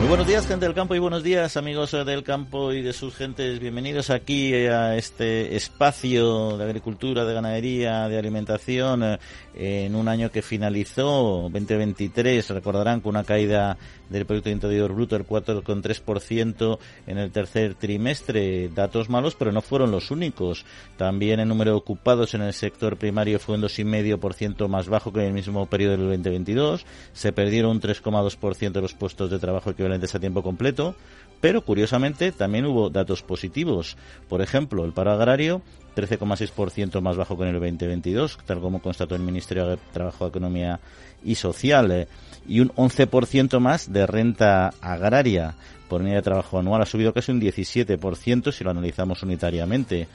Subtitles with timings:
[0.00, 3.14] Muy buenos días, gente del campo, y buenos días, amigos del campo y de sus
[3.14, 3.60] gentes.
[3.60, 9.18] Bienvenidos aquí a este espacio de agricultura, de ganadería, de alimentación, eh,
[9.52, 12.48] en un año que finalizó, 2023.
[12.48, 13.76] Recordarán con una caída
[14.08, 18.70] del Producto Interior Bruto del 4,3% en el tercer trimestre.
[18.70, 20.64] Datos malos, pero no fueron los únicos.
[20.96, 25.20] También el número de ocupados en el sector primario fue un 2,5% más bajo que
[25.20, 26.86] en el mismo periodo del 2022.
[27.12, 30.94] Se perdieron un 3,2% de los puestos de trabajo que a tiempo completo,
[31.40, 33.96] pero curiosamente también hubo datos positivos.
[34.28, 35.62] Por ejemplo, el paro agrario
[35.96, 40.80] 13,6% más bajo que en el 2022, tal como constató el Ministerio de Trabajo, Economía
[41.24, 42.08] y Social, eh,
[42.46, 45.54] y un 11% más de renta agraria
[45.88, 46.82] por unidad de trabajo anual.
[46.82, 50.06] Ha subido casi un 17% si lo analizamos unitariamente.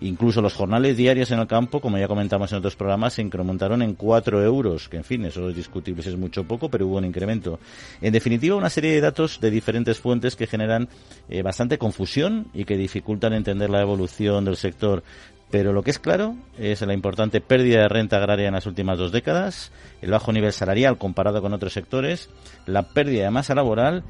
[0.00, 3.82] Incluso los jornales diarios en el campo, como ya comentamos en otros programas, se incrementaron
[3.82, 6.86] en 4 euros, que en fin, eso es discutible si es mucho o poco, pero
[6.86, 7.58] hubo un incremento.
[8.00, 10.88] En definitiva, una serie de datos de diferentes fuentes que generan
[11.28, 15.02] eh, bastante confusión y que dificultan entender la evolución del sector.
[15.50, 18.98] Pero lo que es claro es la importante pérdida de renta agraria en las últimas
[18.98, 19.70] dos décadas,
[20.02, 22.28] el bajo nivel salarial comparado con otros sectores,
[22.66, 24.02] la pérdida de masa laboral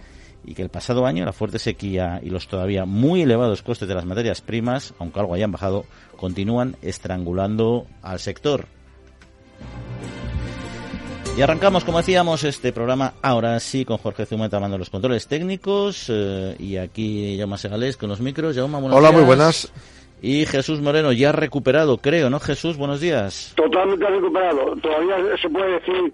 [0.47, 3.95] y que el pasado año la fuerte sequía y los todavía muy elevados costes de
[3.95, 5.85] las materias primas, aunque algo hayan bajado,
[6.17, 8.67] continúan estrangulando al sector.
[11.37, 16.07] Y arrancamos, como decíamos, este programa ahora sí con Jorge Zumeta tomando los controles técnicos
[16.09, 18.57] eh, y aquí Jaume Segales con los micros.
[18.57, 19.71] Hola, muy buenas.
[20.23, 22.79] Y Jesús Moreno, ya recuperado, creo, ¿no, Jesús?
[22.79, 23.53] Buenos días.
[23.55, 24.77] Totalmente recuperado.
[24.77, 26.13] Todavía se puede decir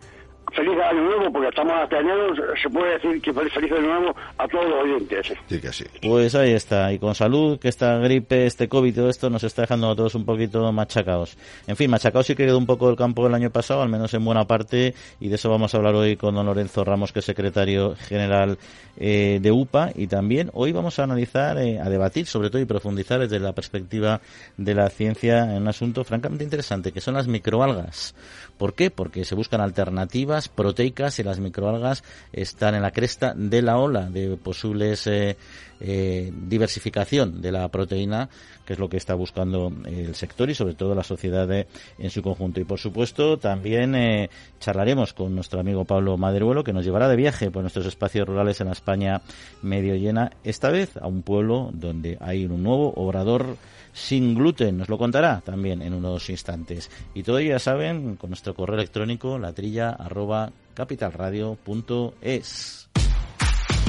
[0.55, 4.17] feliz año nuevo, porque estamos hasta enero, se puede decir que feliz, feliz año nuevo
[4.39, 5.33] a todos los oyentes.
[5.48, 5.84] Sí, que sí.
[6.03, 9.62] Pues ahí está, y con salud, que esta gripe, este COVID, todo esto nos está
[9.62, 11.37] dejando a todos un poquito machacados.
[11.66, 14.12] En fin, machacados sí que quedó un poco el campo el año pasado, al menos
[14.15, 17.21] en buena parte, y de eso vamos a hablar hoy con don Lorenzo Ramos, que
[17.21, 18.59] es secretario general
[18.97, 22.66] eh, de UPA, y también hoy vamos a analizar, eh, a debatir sobre todo y
[22.66, 24.21] profundizar desde la perspectiva
[24.56, 28.15] de la ciencia en un asunto francamente interesante, que son las microalgas.
[28.59, 28.91] ¿Por qué?
[28.91, 34.08] Porque se buscan alternativas proteicas y las microalgas están en la cresta de la ola
[34.10, 35.36] de posibles eh,
[35.80, 38.28] eh, diversificación de la proteína,
[38.64, 42.22] que es lo que está buscando el sector y sobre todo la sociedad en su
[42.22, 42.60] conjunto.
[42.60, 44.30] Y por supuesto también eh,
[44.60, 48.60] charlaremos con nuestro amigo Pablo Maderuelo, que nos llevará de viaje por nuestros espacios rurales
[48.60, 49.22] en la España
[49.60, 53.56] medio llena, esta vez a un pueblo donde hay un nuevo obrador
[53.92, 54.78] sin gluten.
[54.78, 56.91] Nos lo contará también en unos instantes.
[57.14, 60.50] Y todo ya saben con nuestro correo electrónico latrilla arroba.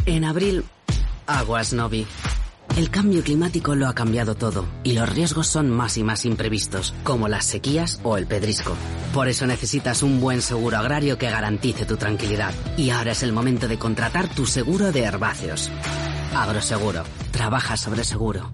[0.06, 0.66] En abril,
[1.28, 2.06] Aguas Novi.
[2.78, 6.94] El cambio climático lo ha cambiado todo y los riesgos son más y más imprevistos,
[7.04, 8.76] como las sequías o el pedrisco.
[9.14, 12.54] Por eso necesitas un buen seguro agrario que garantice tu tranquilidad.
[12.76, 15.70] Y ahora es el momento de contratar tu seguro de herbáceos.
[16.36, 17.04] Agroseguro.
[17.32, 18.52] Trabaja sobre seguro.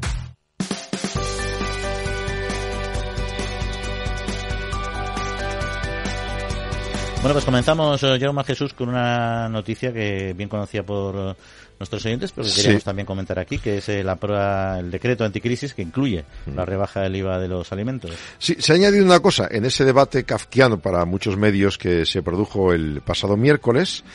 [7.22, 11.36] Bueno, pues comenzamos, eh, Jaume Jesús, con una noticia que bien conocía por eh,
[11.78, 15.26] nuestros oyentes, pero que queríamos también comentar aquí, que es eh, la prueba, el decreto
[15.26, 16.56] anticrisis que incluye mm.
[16.56, 18.12] la rebaja del IVA de los alimentos.
[18.38, 22.24] Sí, se ha añadido una cosa en ese debate kafkiano para muchos medios que se
[22.24, 24.06] produjo el pasado miércoles.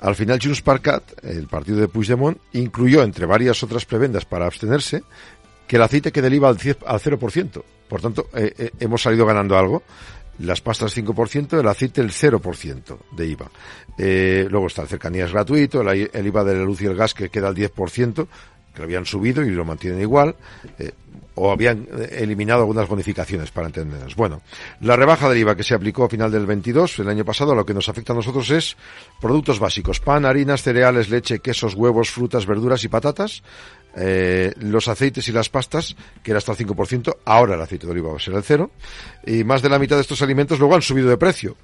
[0.00, 0.80] Al final, Junts per
[1.22, 5.04] el partido de Puigdemont, incluyó, entre varias otras prebendas para abstenerse,
[5.68, 7.62] que el aceite quede del IVA al, 0%.
[7.88, 8.28] Por tanto,
[8.80, 9.82] hemos salido ganando algo
[10.38, 13.50] las pastas 5%, el aceite el 0% de IVA.
[13.96, 17.28] Eh, luego está el cercanías gratuito, el, IVA de la luz y el gas que
[17.28, 18.26] queda al 10%,
[18.72, 20.36] que lo habían subido y lo mantienen igual.
[20.78, 20.92] Eh,
[21.38, 24.16] o habían eliminado algunas bonificaciones para entendernos.
[24.16, 24.42] Bueno,
[24.80, 27.64] la rebaja del IVA que se aplicó a final del 22, el año pasado, lo
[27.64, 28.76] que nos afecta a nosotros es
[29.20, 33.42] productos básicos, pan, harinas, cereales, leche, quesos, huevos, frutas, verduras y patatas,
[33.96, 37.92] eh, los aceites y las pastas, que era hasta el 5%, ahora el aceite de
[37.92, 38.70] oliva va a ser el cero,
[39.26, 41.56] y más de la mitad de estos alimentos luego han subido de precio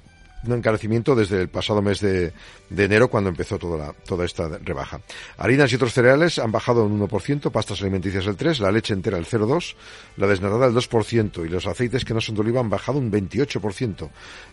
[0.47, 2.33] un encarecimiento desde el pasado mes de,
[2.75, 5.01] enero cuando empezó toda, toda esta rebaja.
[5.37, 9.17] Harinas y otros cereales han bajado un 1%, pastas alimenticias el 3%, la leche entera
[9.17, 9.75] el 0,2%,
[10.17, 13.11] la desnatada el 2% y los aceites que no son de oliva han bajado un
[13.11, 14.09] 28%.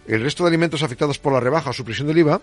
[0.07, 2.41] El resto de alimentos afectados por la rebaja o supresión del IVA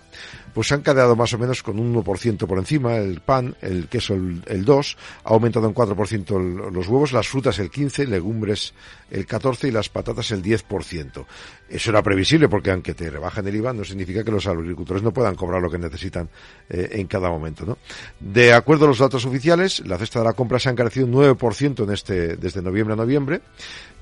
[0.54, 4.14] pues han quedado más o menos con un 1% por encima, el pan, el queso
[4.14, 8.74] el, el 2%, ha aumentado un 4% los huevos, las frutas el 15%, legumbres
[9.10, 11.26] el 14% y las patatas el 10%.
[11.68, 15.02] Eso era previsible porque aunque te rebaja rebajen el IVA no significa que los agricultores
[15.02, 16.28] no puedan cobrar lo que necesitan
[16.68, 17.64] eh, en cada momento.
[17.64, 17.78] ¿no?
[18.18, 21.12] De acuerdo a los datos oficiales, la cesta de la compra se ha encarecido un
[21.12, 23.40] 9% en este, desde noviembre a noviembre,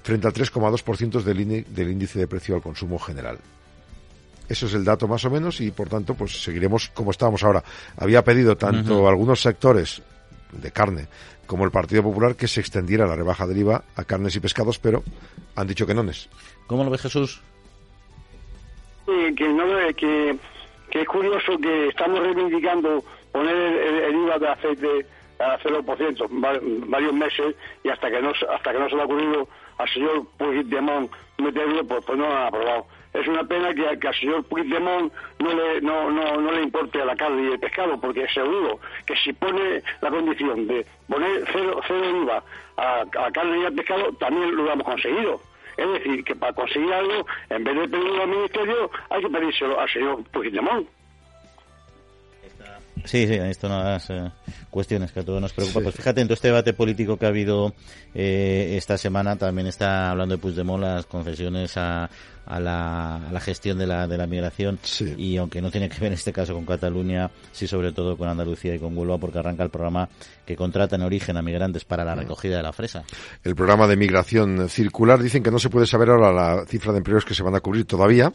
[0.03, 3.39] frente al 3,2% del, del índice de precio al consumo general.
[4.49, 7.63] Eso es el dato más o menos y por tanto pues seguiremos como estábamos ahora.
[7.97, 10.01] Había pedido tanto algunos sectores
[10.53, 11.07] de carne
[11.47, 14.79] como el Partido Popular que se extendiera la rebaja del IVA a carnes y pescados,
[14.79, 15.03] pero
[15.55, 16.29] han dicho que no es.
[16.67, 17.43] ¿Cómo lo ve Jesús?
[19.37, 19.65] Que, no,
[19.97, 20.37] que,
[20.91, 23.03] que es curioso que estamos reivindicando
[23.33, 25.07] poner el, IVA de aceite
[25.39, 26.27] a 0%
[26.89, 30.27] varios meses y hasta que no hasta que no se le ha ocurrido al señor
[30.37, 35.13] Puigdemont meterlo, pues, pues no lo han aprobado es una pena que, al señor Puigdemont
[35.39, 38.79] no le, no, no, no le importe a la carne y el pescado, porque seguro
[39.07, 42.43] que si pone la condición de poner cero, cero IVA
[42.77, 45.41] a, carne y al pescado, también lo hemos conseguido.
[45.79, 49.79] Es decir, que para conseguir algo, en vez de pedirlo al ministerio, hay que pedírselo
[49.79, 50.89] al señor Puigdemont.
[53.09, 54.31] Sí, sí, esto son las eh,
[54.69, 55.81] cuestiones que a todos nos preocupa.
[55.81, 57.73] Pues fíjate, en todo este debate político que ha habido
[58.15, 62.11] eh, esta semana, también está hablando de Puigdemont las concesiones a,
[62.49, 64.79] a la, a la gestión de la, de la migración.
[65.17, 68.29] Y aunque no tiene que ver en este caso con Cataluña, sí sobre todo con
[68.29, 70.09] Andalucía y con Huelva porque arranca el programa
[70.47, 73.05] que contrata en origen a migrantes para la recogida de la fresa.
[73.45, 76.99] El programa de migración circular dicen que no se puede saber ahora la cifra de
[76.99, 78.33] empleos que se van a cubrir todavía,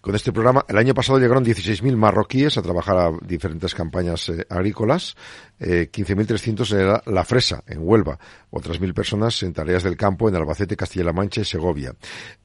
[0.00, 0.64] con este programa.
[0.68, 5.16] El año pasado llegaron 16.000 marroquíes a trabajar a diferentes campañas eh, agrícolas,
[5.58, 8.18] eh, 15.300 era la fresa en Huelva,
[8.50, 11.94] otras mil personas en tareas del campo en Albacete, Castilla-La Mancha y Segovia.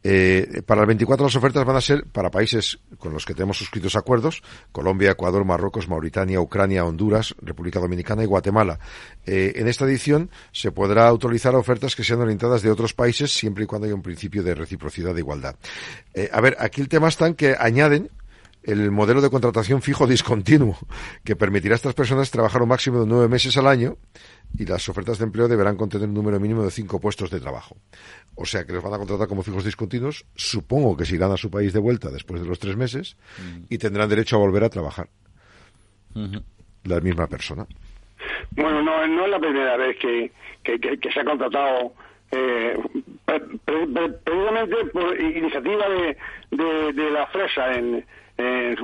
[0.03, 3.57] Eh, para el 24 las ofertas van a ser para países con los que tenemos
[3.57, 8.79] suscritos acuerdos, Colombia, Ecuador, Marruecos, Mauritania, Ucrania, Honduras, República Dominicana y Guatemala.
[9.25, 13.63] Eh, en esta edición se podrá autorizar ofertas que sean orientadas de otros países siempre
[13.63, 15.55] y cuando haya un principio de reciprocidad de igualdad.
[16.13, 18.09] Eh, a ver, aquí el tema está en que añaden
[18.65, 20.77] el modelo de contratación fijo discontinuo,
[21.23, 23.97] que permitirá a estas personas trabajar un máximo de nueve meses al año
[24.57, 27.77] y las ofertas de empleo deberán contener un número mínimo de cinco puestos de trabajo.
[28.35, 31.37] O sea que los van a contratar como fijos discontinuos, supongo que se irán a
[31.37, 33.65] su país de vuelta después de los tres meses mm.
[33.69, 35.09] y tendrán derecho a volver a trabajar.
[36.83, 37.67] La misma persona.
[38.51, 40.31] Bueno, no, no es la primera vez que,
[40.63, 41.93] que, se ha contratado
[42.31, 42.77] eh,
[43.25, 48.05] precisamente por iniciativa de, de, la Fresa en,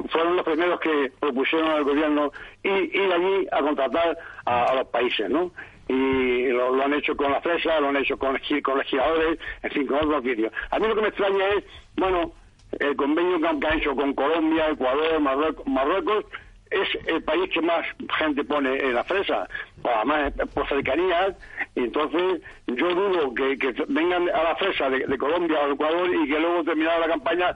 [0.10, 2.32] fueron los primeros que propusieron al gobierno
[2.64, 5.52] ir, allí a contratar a, los países, ¿no?
[5.88, 9.88] Y lo, han hecho con la Fresa, lo han hecho con, con legisladores, en fin,
[9.88, 10.54] con otros vídeos.
[10.70, 11.64] A mí lo que me extraña es,
[11.98, 12.32] bueno,
[12.80, 15.20] el convenio que han hecho con Colombia, Ecuador,
[15.66, 16.26] Marruecos
[16.72, 17.86] es el país que más
[18.18, 19.48] gente pone en la fresa,
[19.84, 21.36] además por cercanías,
[21.76, 23.58] y entonces yo dudo que,
[23.90, 27.56] vengan a la fresa de, Colombia o Ecuador y que luego terminada la campaña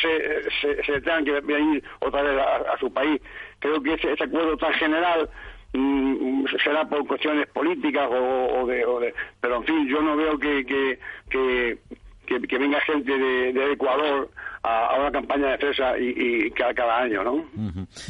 [0.00, 3.20] se, se, tengan que venir otra vez a, su país.
[3.58, 5.28] Creo que ese, acuerdo tan general
[5.74, 11.78] mm, será por cuestiones políticas o, de, pero en fin yo no veo que, que,
[12.58, 14.30] venga gente de Ecuador
[14.62, 17.44] a, una campaña de fresa y, cada, año, ¿no?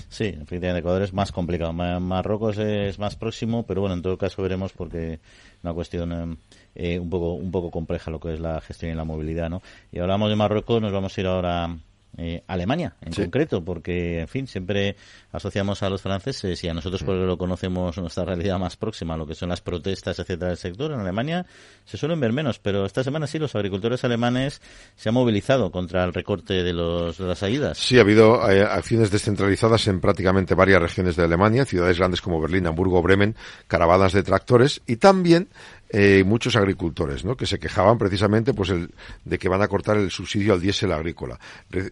[0.08, 1.72] Sí, efectivamente, Ecuador es más complicado.
[1.72, 5.20] Marruecos es más próximo, pero bueno, en todo caso veremos porque
[5.62, 6.36] una cuestión eh,
[6.74, 9.62] eh, un poco un poco compleja lo que es la gestión y la movilidad, ¿no?
[9.92, 11.76] Y hablamos de Marruecos, nos vamos a ir ahora
[12.16, 14.96] eh, Alemania en concreto, porque, en fin, siempre
[15.32, 19.26] asociamos a los franceses y a nosotros porque lo conocemos nuestra realidad más próxima, lo
[19.26, 20.92] que son las protestas, etcétera, del sector.
[20.92, 21.46] En Alemania
[21.84, 24.60] se suelen ver menos, pero esta semana sí los agricultores alemanes
[24.96, 27.78] se han movilizado contra el recorte de, los, de las ayudas.
[27.78, 32.40] Sí, ha habido eh, acciones descentralizadas en prácticamente varias regiones de Alemania, ciudades grandes como
[32.40, 33.36] Berlín, Hamburgo, Bremen,
[33.66, 35.48] caravanas de tractores y también
[35.90, 37.36] eh, muchos agricultores, ¿no?
[37.36, 38.90] Que se quejaban precisamente, pues, el,
[39.24, 41.38] de que van a cortar el subsidio al diésel agrícola.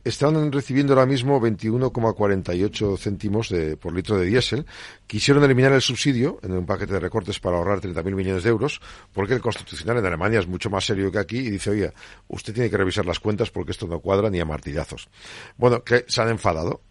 [0.04, 4.66] están recibiendo ahora mismo 21,48 céntimos de, por litro de diésel.
[5.06, 8.80] Quisieron eliminar el subsidio en un paquete de recortes para ahorrar 30.000 millones de euros,
[9.12, 11.92] porque el constitucional en Alemania es mucho más serio que aquí y dice, oye,
[12.28, 15.08] usted tiene que revisar las cuentas porque esto no cuadra ni a martillazos.
[15.56, 16.82] Bueno, que se han enfadado.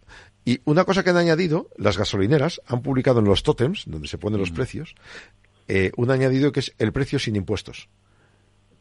[0.48, 4.20] Y una cosa que han añadido, las gasolineras han publicado en los tótems, donde se
[4.20, 4.94] ponen los precios,
[5.68, 7.90] eh, un añadido que es el precio sin impuestos.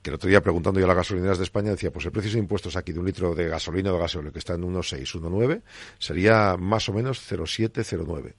[0.02, 2.30] Que el otro día preguntando yo a las gasolineras de España decía, pues el precio
[2.30, 5.20] sin impuestos aquí de un litro de gasolina o de gasolina que está en 1,6,
[5.20, 5.62] 1,9,
[5.98, 8.34] sería más o menos 0,7, 0,9.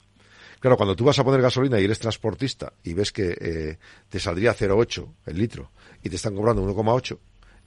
[0.60, 4.18] Claro, cuando tú vas a poner gasolina y eres transportista y ves que eh, te
[4.18, 5.70] saldría 0,8 el litro
[6.02, 7.18] y te están cobrando 1,8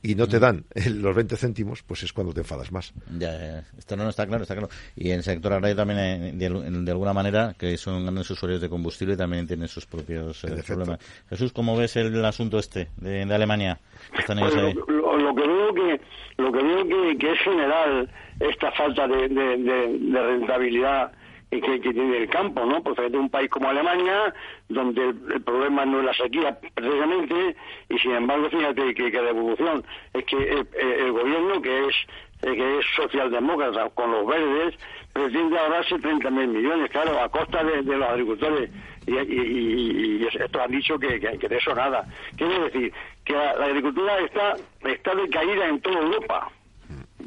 [0.01, 0.39] y no te mm.
[0.39, 0.65] dan
[1.01, 2.94] los 20 céntimos, pues es cuando te enfadas más.
[3.18, 4.70] Ya, esto no, está claro, está claro.
[4.96, 8.70] Y en el sector agrario también, eh, de, alguna manera, que son grandes usuarios de
[8.70, 11.00] combustible, también tienen sus propios eh, problemas.
[11.29, 13.79] Jesús, ¿cómo ves el, asunto este de, Alemania?
[14.13, 16.01] Pues lo, que veo que
[16.38, 21.12] lo que veo que, es general esta falta de, de rentabilidad
[21.50, 22.82] que, que, tiene el campo, ¿no?
[22.84, 24.34] Porque es un país como Alemania,
[24.68, 27.56] donde el, problema no es la sequía precisamente,
[27.89, 31.96] y sin embargo, fíjate que, la evolución es que el, gobierno, que es
[32.41, 34.75] que es socialdemócrata con los verdes,
[35.12, 38.70] pretende ahorrarse 30 mil millones, claro, a costa de, los agricultores.
[39.08, 42.06] Y, y, y, esto han dicho que, que, de eso nada.
[42.38, 42.94] Quiere decir
[43.25, 44.56] que la, la agricultura está,
[44.88, 46.51] está decaída en toda Europa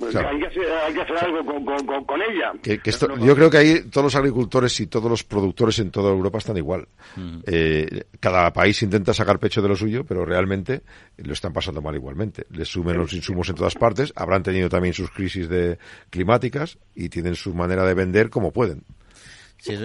[0.02, 0.46] pues hay, que
[1.00, 1.44] hacer, algo
[2.06, 2.52] con, ella.
[3.24, 6.56] yo creo que ahí todos los agricultores y todos los productores en toda Europa están
[6.56, 6.88] igual.
[7.14, 7.38] Mm.
[7.46, 10.82] Eh, cada país intenta sacar pecho de lo suyo, pero realmente
[11.18, 12.46] lo están pasando mal igualmente.
[12.50, 15.78] Les sumen los insumos en todas partes, habrán tenido también sus crisis de
[16.10, 18.82] climáticas y tienen su manera de vender como pueden.
[19.58, 19.78] Sí,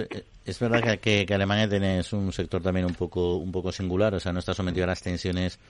[0.44, 4.18] es, verdad que, que, Alemania tiene un sector también un poco un poco singular, o
[4.18, 5.60] sea, no está sometido a las tensiones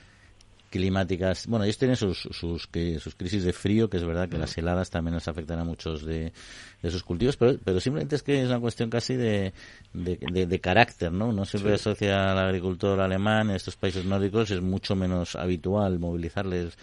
[0.69, 1.47] climáticas.
[1.47, 4.57] Bueno, ellos tienen sus, sus, que, sus crisis de frío, que es verdad que las
[4.57, 6.33] heladas también nos afectan a muchos de,
[6.83, 9.53] de sus cultivos, pero, pero simplemente es que es una cuestión casi de,
[9.93, 11.33] de, carácter, ¿no?
[11.33, 16.77] No siempre asocia al agricultor alemán en estos países nórdicos, es mucho menos habitual movilizarles.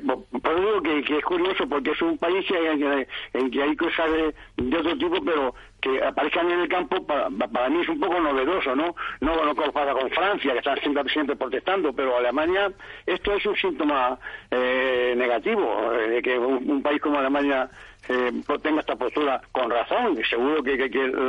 [0.00, 4.10] Por eso que, que, es curioso, porque es un país en que hay cosas
[4.56, 8.18] de, otro tipo, pero que aparezcan en el campo para, para mí es un poco
[8.18, 8.96] novedoso, ¿no?
[9.20, 12.72] No, pasa con Francia, que están siempre, siempre protestando, pero Alemania,
[13.06, 14.18] esto es un síntoma
[14.50, 17.70] eh, negativo, eh, de que un, país como Alemania
[18.08, 18.32] eh,
[18.62, 20.76] tenga esta postura con razón, y seguro que,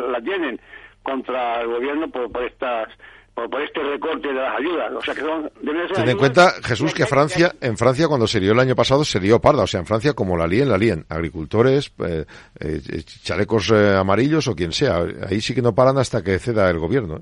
[0.10, 0.60] la tienen
[1.04, 2.90] contra el gobierno por estas
[3.36, 4.94] por, este recorte de las ayudas.
[4.94, 5.52] O sea que son,
[5.94, 9.20] Ten en cuenta, Jesús, que Francia, en Francia cuando se lió el año pasado se
[9.20, 9.64] lió parda.
[9.64, 11.06] O sea, en Francia como la líen, la líen.
[11.10, 12.26] Agricultores, eh,
[12.60, 12.80] eh,
[13.24, 15.04] chalecos eh, amarillos o quien sea.
[15.30, 17.20] Ahí sí que no paran hasta que ceda el gobierno.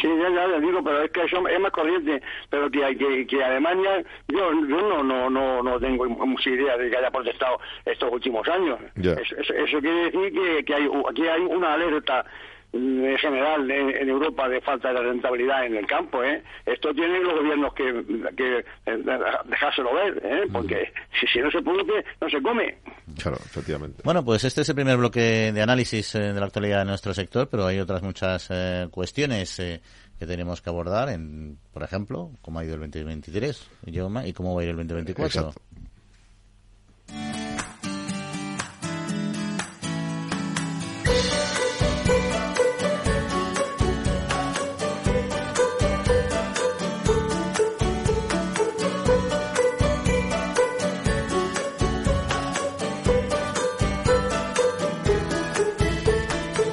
[0.00, 3.26] Sí, ya, ya les digo, pero es que eso es más corriente, pero que, que,
[3.26, 7.58] que Alemania, yo, yo no, no, no, no tengo mucha idea de que haya protestado
[7.84, 8.78] estos últimos años.
[8.96, 12.24] Eso, eso, quiere decir que, que hay, aquí hay una alerta
[12.72, 16.22] en general en, Europa de falta de rentabilidad en el campo.
[16.22, 16.42] ¿eh?
[16.64, 18.04] Esto tienen los gobiernos que,
[18.36, 18.98] que eh,
[19.46, 20.48] dejárselo ver, ¿eh?
[20.52, 22.78] porque si, si no se produce, no se come.
[23.20, 24.02] Claro, efectivamente.
[24.04, 27.12] Bueno, pues este es el primer bloque de análisis eh, de la actualidad de nuestro
[27.14, 32.58] sector, pero hay otras muchas eh, cuestiones que tenemos que abordar, en, por ejemplo, cómo
[32.58, 35.26] ha ido el 2023, y cómo va a ir el 2024.
[35.26, 35.60] Exacto.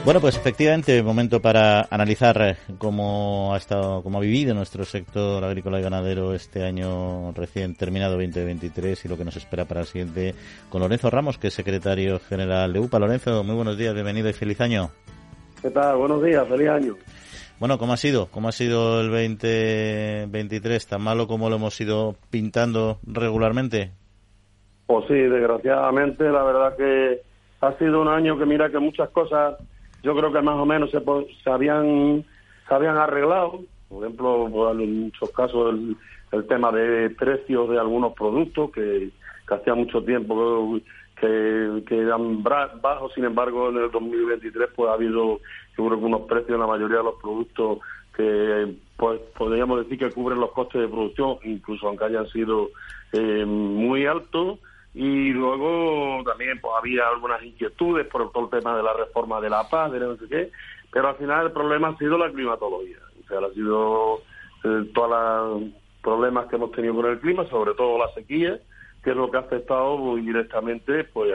[0.08, 5.44] Bueno, pues efectivamente, momento para analizar eh, cómo ha estado, cómo ha vivido nuestro sector
[5.44, 9.86] agrícola y ganadero este año recién terminado 2023 y lo que nos espera para el
[9.86, 10.34] siguiente
[10.70, 13.00] con Lorenzo Ramos, que es secretario general de UPA.
[13.00, 14.92] Lorenzo, muy buenos días, bienvenido y feliz año.
[15.62, 15.98] ¿Qué tal?
[15.98, 16.96] Buenos días, feliz año.
[17.60, 18.28] Bueno, ¿cómo ha sido?
[18.28, 20.88] ¿Cómo ha sido el 2023?
[20.88, 23.92] ¿Tan malo como lo hemos ido pintando regularmente?
[24.86, 27.22] Pues sí, desgraciadamente, la verdad que
[27.60, 29.58] ha sido un año que mira que muchas cosas
[30.08, 31.04] yo creo que más o menos se,
[31.44, 32.24] se habían
[32.66, 33.60] se habían arreglado.
[33.90, 35.76] Por ejemplo en muchos casos
[36.32, 39.10] el, tema de precios de algunos productos que,
[39.50, 40.80] hacía mucho tiempo
[41.20, 43.12] que, que eran bajos.
[43.16, 45.42] Sin embargo en el 2023 pues ha habido
[45.76, 47.80] creo que unos precios en la mayoría de los productos
[48.16, 52.70] que pues podríamos decir que cubren los costes de producción incluso aunque hayan sido
[53.12, 54.60] eh, muy altos
[54.98, 59.52] y luego también pues había algunas inquietudes por todo el tema de la reforma de
[59.52, 60.52] la paz, de no sé qué,
[60.92, 64.24] pero al final el problema ha sido la climatología, o sea, ha sido
[64.64, 68.60] eh, todos los problemas que hemos tenido con el clima, sobre todo la sequía,
[69.04, 71.32] que es lo que ha afectado muy directamente pues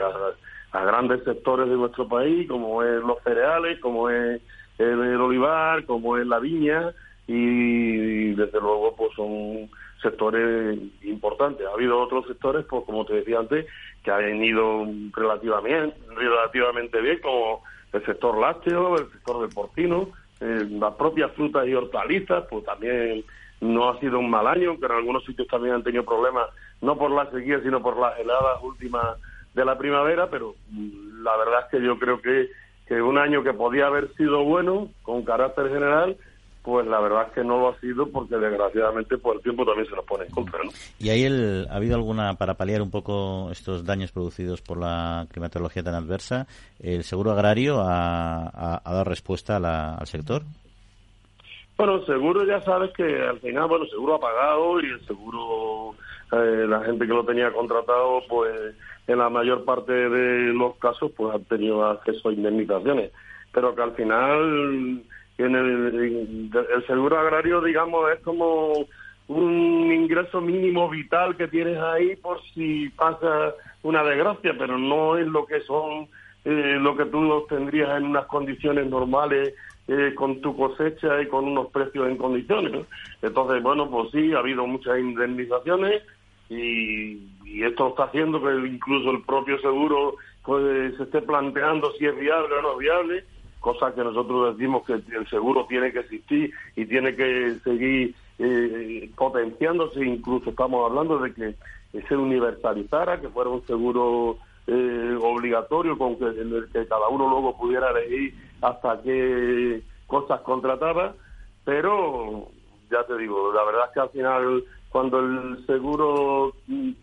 [0.73, 4.41] a, grandes sectores de nuestro país, como es los cereales, como es
[4.77, 6.91] el, olivar, como es la viña,
[7.27, 9.69] y desde luego pues son
[10.03, 11.65] sectores importantes.
[11.65, 13.65] Ha habido otros sectores, pues como te decía antes,
[14.03, 20.09] que han ido relativamente, relativamente bien, como el sector lácteo, el sector del porcino,
[20.41, 23.23] eh, las propias frutas y hortalizas, pues también
[23.61, 26.49] no ha sido un mal año, aunque en algunos sitios también han tenido problemas,
[26.81, 29.17] no por la sequía, sino por las heladas últimas
[29.53, 32.49] de la primavera, pero mm, la verdad es que yo creo que,
[32.87, 36.17] que un año que podía haber sido bueno, con carácter general,
[36.63, 39.65] pues la verdad es que no lo ha sido porque desgraciadamente por pues, el tiempo
[39.65, 40.59] también se nos pone en contra.
[40.63, 40.71] ¿no?
[40.97, 45.27] ¿Y ahí el, ha habido alguna, para paliar un poco estos daños producidos por la
[45.29, 46.47] climatología tan adversa,
[46.79, 50.43] el seguro agrario ha, dado respuesta al sector?
[51.75, 55.95] Bueno, seguro ya sabes que al final, bueno, seguro ha pagado y el seguro,
[56.31, 58.75] eh, la gente que lo tenía contratado, pues
[59.07, 63.11] en la mayor parte de los casos, pues han tenido acceso a indemnizaciones.
[63.51, 65.03] Pero que al final
[65.37, 68.85] en el, el seguro agrario, digamos, es como
[69.27, 75.27] un ingreso mínimo vital que tienes ahí por si pasa una desgracia, pero no es
[75.27, 76.07] lo que son
[76.45, 79.53] eh, lo que tú tendrías en unas condiciones normales
[79.87, 82.85] eh, con tu cosecha y con unos precios en condiciones.
[83.21, 86.03] Entonces, bueno, pues sí, ha habido muchas indemnizaciones
[86.49, 87.31] y,
[87.63, 92.55] esto está haciendo que incluso el propio seguro pues, se esté planteando si es viable
[92.55, 93.23] o no es viable
[93.63, 99.09] cosa que nosotros decimos que el seguro tiene que existir y tiene que seguir eh,
[99.15, 106.17] potenciándose, incluso estamos hablando de que se universalizara, que fuera un seguro eh, obligatorio con
[106.17, 106.25] que,
[106.73, 111.13] que cada uno luego pudiera elegir hasta qué cosas contrataba,
[111.63, 112.49] pero
[112.91, 116.53] ya te digo, la verdad es que al final cuando el seguro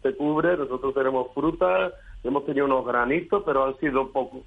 [0.02, 4.42] te cubre, nosotros tenemos frutas, hemos tenido unos granitos, pero han sido poco,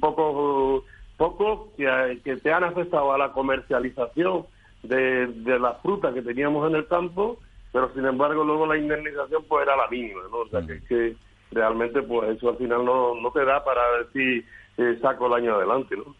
[0.00, 0.84] poco
[1.22, 4.44] poco que, que te han afectado a la comercialización
[4.82, 7.38] de, de las frutas que teníamos en el campo,
[7.70, 10.38] pero sin embargo luego la indemnización pues era la mínima, ¿no?
[10.38, 11.14] O sea que, que
[11.52, 14.44] realmente pues eso al final no, no te da para decir
[14.78, 16.14] eh, saco el año adelante, ¿no?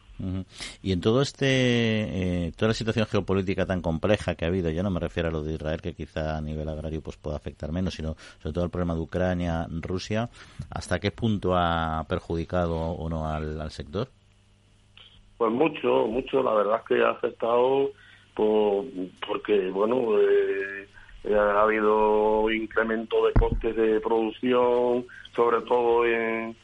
[0.82, 4.84] Y en todo este, eh, toda la situación geopolítica tan compleja que ha habido, ya
[4.84, 7.72] no me refiero a lo de Israel, que quizá a nivel agrario pues pueda afectar
[7.72, 10.30] menos, sino sobre todo el problema de Ucrania, Rusia,
[10.70, 14.06] ¿hasta qué punto ha perjudicado o no al sector?
[15.42, 17.90] Pues mucho, mucho, la verdad es que ha afectado
[18.32, 18.84] por,
[19.26, 20.86] porque, bueno, eh,
[21.24, 26.54] eh, ha habido incremento de costes de producción, sobre todo en,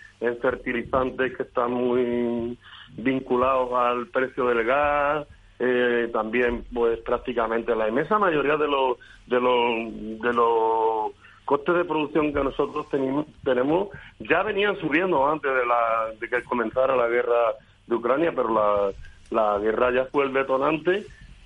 [0.41, 2.57] fertilizantes que están muy
[2.93, 5.27] vinculados al precio del gas,
[5.59, 11.13] eh, también pues prácticamente la inmensa mayoría de los de los de los
[11.45, 13.89] costes de producción que nosotros tenemos, tenemos
[14.21, 17.57] ya venían subiendo antes de la de que comenzara la guerra
[17.89, 18.93] de Ucrania, pero la,
[19.31, 21.05] la guerra ya fue el detonante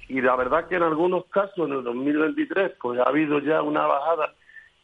[0.08, 3.86] y la verdad que en algunos casos en el 2023 pues ha habido ya una
[3.86, 4.34] bajada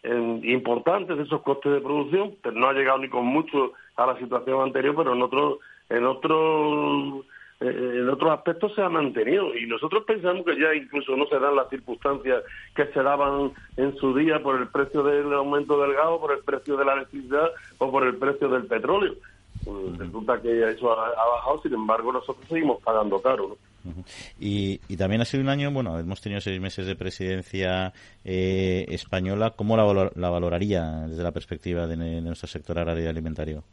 [0.05, 4.17] importante de esos costes de producción, pero no ha llegado ni con mucho a la
[4.19, 5.59] situación anterior, pero en otros
[5.91, 7.25] en otros
[7.61, 11.39] eh, en otros aspectos se ha mantenido y nosotros pensamos que ya incluso no se
[11.39, 12.45] dan las circunstancias
[12.75, 16.45] que se daban en su día por el precio del aumento del gas, por el
[16.45, 19.15] precio de la electricidad o por el precio del petróleo.
[19.65, 23.57] Pues resulta que eso ha, bajado, sin embargo nosotros seguimos pagando caro.
[24.39, 27.93] y, y, también ha sido un año, bueno, hemos tenido seis meses de presidencia
[28.25, 29.53] eh, española.
[29.57, 33.65] ¿Cómo la, la, valoraría desde la perspectiva de, nuestro sector agrario y alimentario?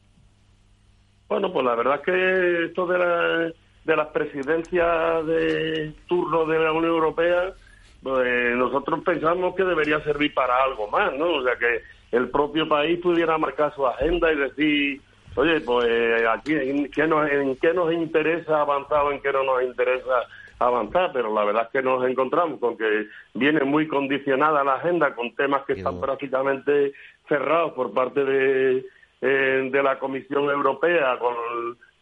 [1.28, 3.52] Bueno, pues la verdad es que esto de, la,
[3.84, 7.54] de las presidencias de turno de la Unión Europea,
[8.02, 11.38] pues nosotros pensamos que debería servir para algo más, ¿no?
[11.38, 11.82] O sea, que
[12.16, 15.02] el propio país pudiera marcar su agenda y decir
[15.36, 15.88] oye, pues
[16.28, 20.26] aquí en qué nos, en qué nos interesa avanzar o en qué no nos interesa
[20.60, 25.14] avanzar, pero la verdad es que nos encontramos con que viene muy condicionada la agenda
[25.14, 26.94] con temas que están prácticamente
[27.28, 28.86] cerrados por parte de,
[29.22, 31.34] eh, de la Comisión Europea, con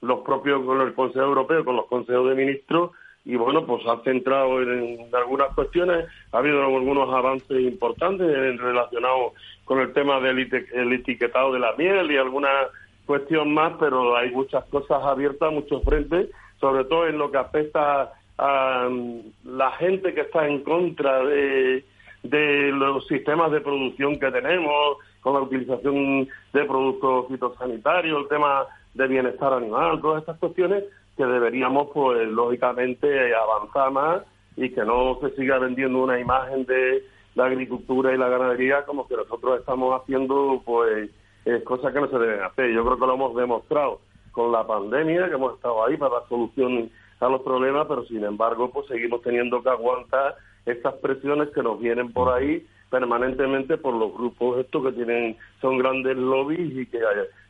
[0.01, 2.91] los propios, con el Consejo Europeo, con los consejos de ministros,
[3.25, 8.27] y bueno, pues ha centrado en, algunas cuestiones, ha habido algunos avances importantes
[8.59, 12.67] relacionados con el tema del etiquetado de la miel y algunas
[13.05, 18.13] cuestión más, pero hay muchas cosas abiertas, muchos frentes, sobre todo en lo que afecta
[18.37, 21.83] a mm, la gente que está en contra de,
[22.23, 28.65] de los sistemas de producción que tenemos, con la utilización de productos fitosanitarios, el tema
[28.93, 30.83] de bienestar animal, todas estas cuestiones
[31.17, 34.21] que deberíamos, pues, lógicamente, avanzar más
[34.55, 37.03] y que no se siga vendiendo una imagen de
[37.35, 41.09] la agricultura y la ganadería como que nosotros estamos haciendo, pues,
[41.45, 42.71] es cosas que no se deben hacer.
[42.71, 44.01] Yo creo que lo hemos demostrado
[44.31, 48.23] con la pandemia, que hemos estado ahí para dar solución a los problemas, pero sin
[48.23, 53.95] embargo, pues seguimos teniendo que aguantar estas presiones que nos vienen por ahí permanentemente por
[53.95, 56.99] los grupos estos que tienen son grandes lobbies y que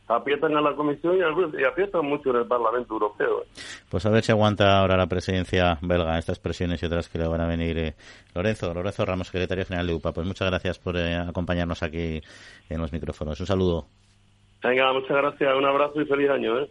[0.08, 3.44] aprietan a la Comisión y, aprietan mucho en el Parlamento Europeo.
[3.88, 7.28] Pues a ver si aguanta ahora la presidencia belga estas presiones y otras que le
[7.28, 7.78] van a venir.
[7.78, 7.94] Eh,
[8.34, 12.20] Lorenzo, Lorenzo Ramos, secretario general de UPA, pues muchas gracias por eh, acompañarnos aquí
[12.68, 13.38] en los micrófonos.
[13.40, 13.86] Un saludo.
[14.62, 16.58] Venga, muchas gracias, un abrazo y feliz año.
[16.60, 16.70] ¿eh?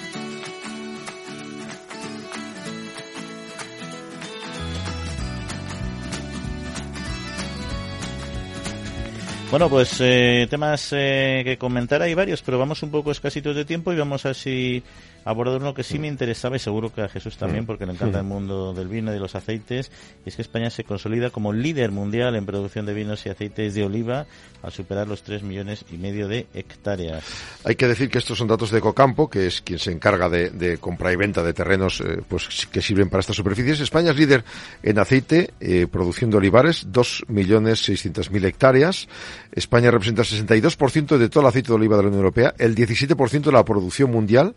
[9.51, 13.65] Bueno, pues eh, temas eh, que comentar hay varios, pero vamos un poco escasitos de
[13.65, 14.81] tiempo y vamos así
[15.25, 18.19] abordar uno que sí me interesaba y seguro que a Jesús también, porque le encanta
[18.19, 19.91] el mundo del vino y de los aceites,
[20.25, 23.73] y es que España se consolida como líder mundial en producción de vinos y aceites
[23.73, 24.25] de oliva
[24.63, 27.23] al superar los 3 millones y medio de hectáreas.
[27.63, 30.77] Hay que decir que estos son datos de Ecocampo, que es quien se encarga de,
[30.79, 33.79] compra y venta de terrenos eh, pues que sirven para estas superficies.
[33.79, 34.43] España es líder
[34.83, 39.07] en aceite, eh, produciendo olivares, 2.600.000 hectáreas.
[39.51, 42.75] España representa el 62% de todo el aceite de oliva de la Unión Europea, el
[42.75, 44.55] 17% de la producción mundial,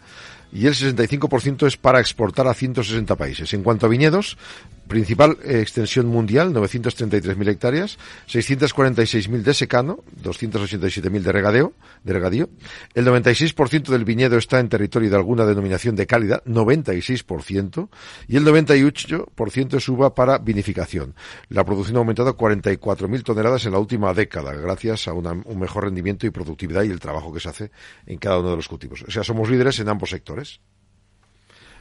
[0.53, 3.53] y el 65% es para exportar a 160 países.
[3.55, 4.39] En cuanto a viñedos,
[4.87, 12.49] principal eh, extensión mundial, 933.000 hectáreas, 646.000 de secano, 287.000 de regadeo, de regadío.
[12.95, 17.89] El 96% del viñedo está en territorio de alguna denominación de calidad, 96%,
[18.29, 21.15] y el 98% es uva para vinificación.
[21.49, 25.85] La producción ha aumentado a 44.000 toneladas en la última década, gracias a un mejor
[25.85, 27.71] rendimiento y productividad y el trabajo que se hace
[28.07, 29.05] en cada uno de los cultivos.
[29.07, 30.61] O sea, somos líderes en ambos sectores.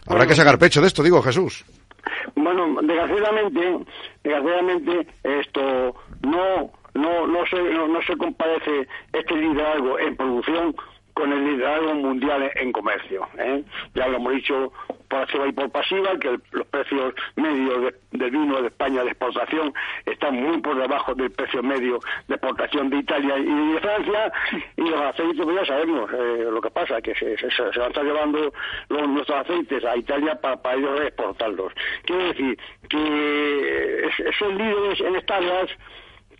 [0.06, 1.64] Habrá que sacar pecho de esto, digo, Jesús.
[2.36, 3.86] Bueno, desgraciadamente,
[4.24, 10.76] desgraciadamente esto no no no se no, se compadece este liderazgo en producción
[11.14, 13.28] con el liderazgo mundial en comercio.
[13.38, 13.64] ¿eh?
[13.94, 14.74] Ya lo hemos dicho
[15.08, 19.74] por activa y por pasiva, que los precios medios del vino de España de exportación
[20.06, 24.32] están muy por debajo del precio medio de exportación de Italia y de Francia,
[24.78, 27.88] y los aceites, pues ya sabemos eh, lo que pasa, que se, se, van a
[27.88, 28.54] estar llevando
[28.90, 31.74] los, nuestros aceites a Italia para, ellos exportarlos.
[32.04, 32.58] Quiere decir
[32.90, 35.46] que esos líderes en estas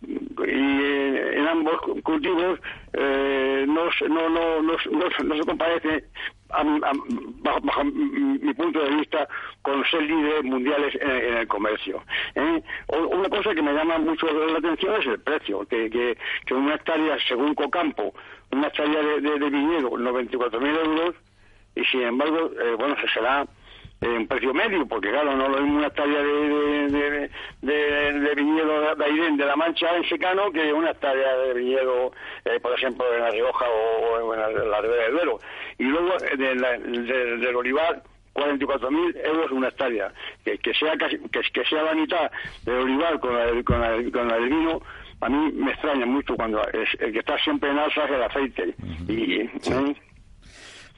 [0.04, 2.60] y en ambos cultivos
[2.94, 6.06] eh, no, no, no, no, se comparece
[6.50, 9.28] bajo, mi punto de vista
[9.62, 12.04] con ser líderes mundiales en, el comercio.
[12.36, 12.62] ¿eh?
[12.90, 16.76] Una cosa que me llama mucho la atención es el precio, que, que, que una
[16.76, 18.14] hectárea, según Cocampo,
[18.52, 21.16] una hectárea de, de, de viñedo, 94.000 euros,
[21.76, 23.48] y sin embargo, eh, bueno, se será
[24.04, 27.30] en precio medio, porque claro, no lo mismo una hectárea de, de,
[27.62, 32.12] de, de, viñedo de Airén de la Mancha en secano que una hectárea de viñedo,
[32.46, 34.40] eh, por ejemplo, en La Rioja o, en
[34.70, 35.40] la, Ribera del Duero.
[35.78, 40.12] Y luego eh, del olivar, 44.000 euros una hectárea.
[40.44, 42.32] Que, que sea casi, que, sea la mitad
[42.66, 44.82] del olivar con la, con la, con la del vino,
[45.22, 48.24] a mí me extraña mucho cuando es, el que está siempre en alza es el
[48.24, 48.76] aceite.
[49.08, 49.50] Y, ¿eh?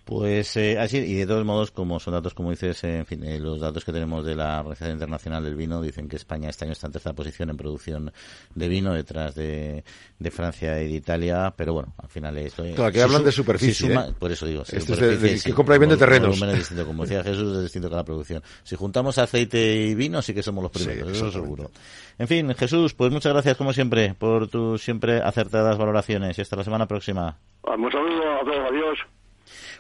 [0.06, 3.40] Pues eh, así, y de todos modos, como son datos, como dices, en fin, eh,
[3.40, 6.74] los datos que tenemos de la Organización Internacional del Vino dicen que España este año
[6.74, 8.14] está en tercera posición en producción
[8.54, 9.84] de vino, detrás de,
[10.20, 12.64] de Francia y de Italia, pero bueno, al final esto...
[12.76, 13.92] Claro, que hablan de superficie.
[13.92, 14.14] ¿eh?
[14.20, 16.40] Por eso digo, este es que compra y vende terrenos.
[16.40, 18.44] distinto, como decía Jesús, es distinto que la producción.
[18.62, 21.72] Si juntamos aceite y vino, sí que somos los primeros, eso seguro.
[22.20, 26.58] En fin, Jesús, pues muchas gracias, como siempre, por tus siempre acertadas valoraciones y hasta
[26.58, 27.40] la semana próxima.
[27.64, 29.00] Un saludo a todos, adiós.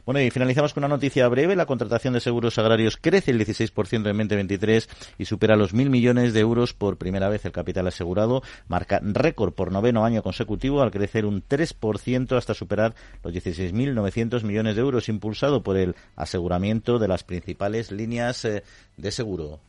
[0.06, 1.56] Bueno, y finalizamos con una noticia breve.
[1.56, 6.34] La contratación de seguros agrarios crece el 16% en 2023 y supera los mil millones
[6.34, 7.46] de euros por primera vez.
[7.46, 12.96] El capital asegurado marca récord por noveno año consecutivo al crecer un 3% hasta superar
[13.24, 18.64] los 16.900 millones de euros, impulsado por el aseguramiento de las principales líneas eh,
[18.98, 19.60] de seguro.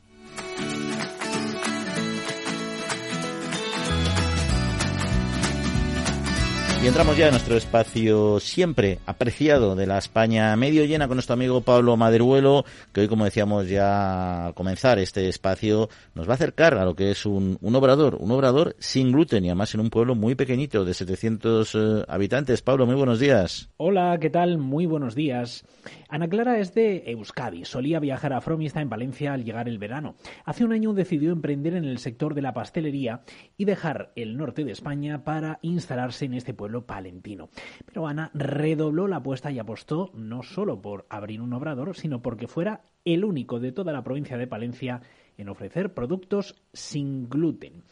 [6.82, 11.32] Y entramos ya en nuestro espacio siempre apreciado de la España medio llena con nuestro
[11.32, 16.34] amigo Pablo Maderuelo, que hoy, como decíamos ya al comenzar este espacio, nos va a
[16.34, 19.90] acercar a lo que es un, obrador, un obrador sin gluten y además en un
[19.90, 22.62] pueblo muy pequeñito de 700 eh, habitantes.
[22.62, 23.70] Pablo, muy buenos días.
[23.78, 24.58] Hola, ¿qué tal?
[24.58, 25.64] Muy buenos días.
[26.08, 27.64] Ana Clara es de Euskadi.
[27.64, 30.14] Solía viajar a Fromista en Valencia al llegar el verano.
[30.44, 33.22] Hace un año decidió emprender en el sector de la pastelería
[33.56, 37.48] y dejar el norte de España para instalarse en este pueblo palentino.
[37.84, 42.48] Pero Ana redobló la apuesta y apostó no solo por abrir un obrador, sino porque
[42.48, 45.00] fuera el único de toda la provincia de Palencia
[45.38, 47.82] en ofrecer productos sin gluten.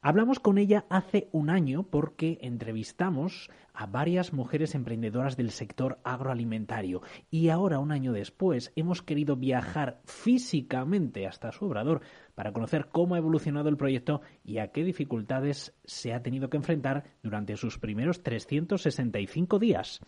[0.00, 7.02] Hablamos con ella hace un año porque entrevistamos a varias mujeres emprendedoras del sector agroalimentario
[7.30, 12.02] y ahora, un año después, hemos querido viajar físicamente hasta su obrador
[12.38, 16.56] para conocer cómo ha evolucionado el proyecto y a qué dificultades se ha tenido que
[16.56, 19.98] enfrentar durante sus primeros 365 días.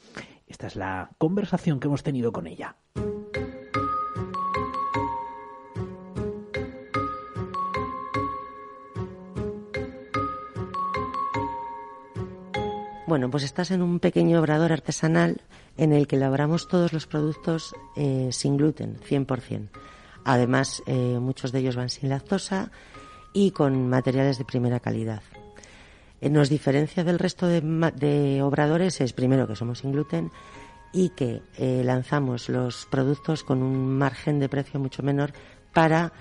[0.47, 2.77] Esta es la conversación que hemos tenido con ella.
[13.09, 15.41] Bueno, pues estás en un pequeño obrador artesanal
[15.77, 19.71] en el que elaboramos todos los productos eh, sin gluten, 100%.
[20.25, 22.71] Además, eh, muchos de ellos van sin lactosa
[23.33, 25.23] y con materiales de primera calidad.
[26.21, 30.31] Eh, nos diferencia del resto de, obradores es primero que somos sin gluten
[30.93, 31.43] y que
[31.85, 35.33] lanzamos los productos con un margen de precio mucho menor
[35.73, 36.13] para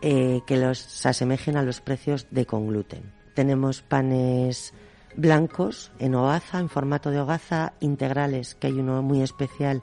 [0.00, 3.12] que los se asemejen a los precios de con gluten.
[3.34, 4.74] Tenemos panes
[5.14, 9.82] blancos en hogaza, en formato de hogaza, integrales, que hay uno muy especial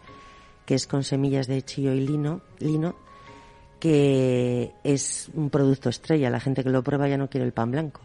[0.66, 2.42] que es con semillas de chillo y lino,
[3.84, 6.30] que es un producto estrella.
[6.30, 8.00] La gente que lo prueba ya no quiere el pan blanco.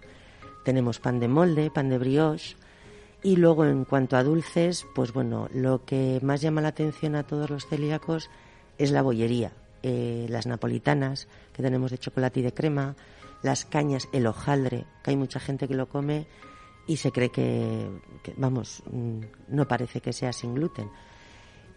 [0.65, 2.57] Tenemos pan de molde, pan de brioche.
[3.23, 7.23] Y luego, en cuanto a dulces, pues bueno, lo que más llama la atención a
[7.23, 8.29] todos los celíacos
[8.77, 9.53] es la bollería.
[9.85, 12.97] Eh, las napolitanas, que tenemos de chocolate y de crema,
[13.45, 16.27] las cañas, el hojaldre, que hay mucha gente que lo come
[16.89, 17.89] y se cree que,
[18.37, 20.91] vamos, mm, no parece que sea sin gluten.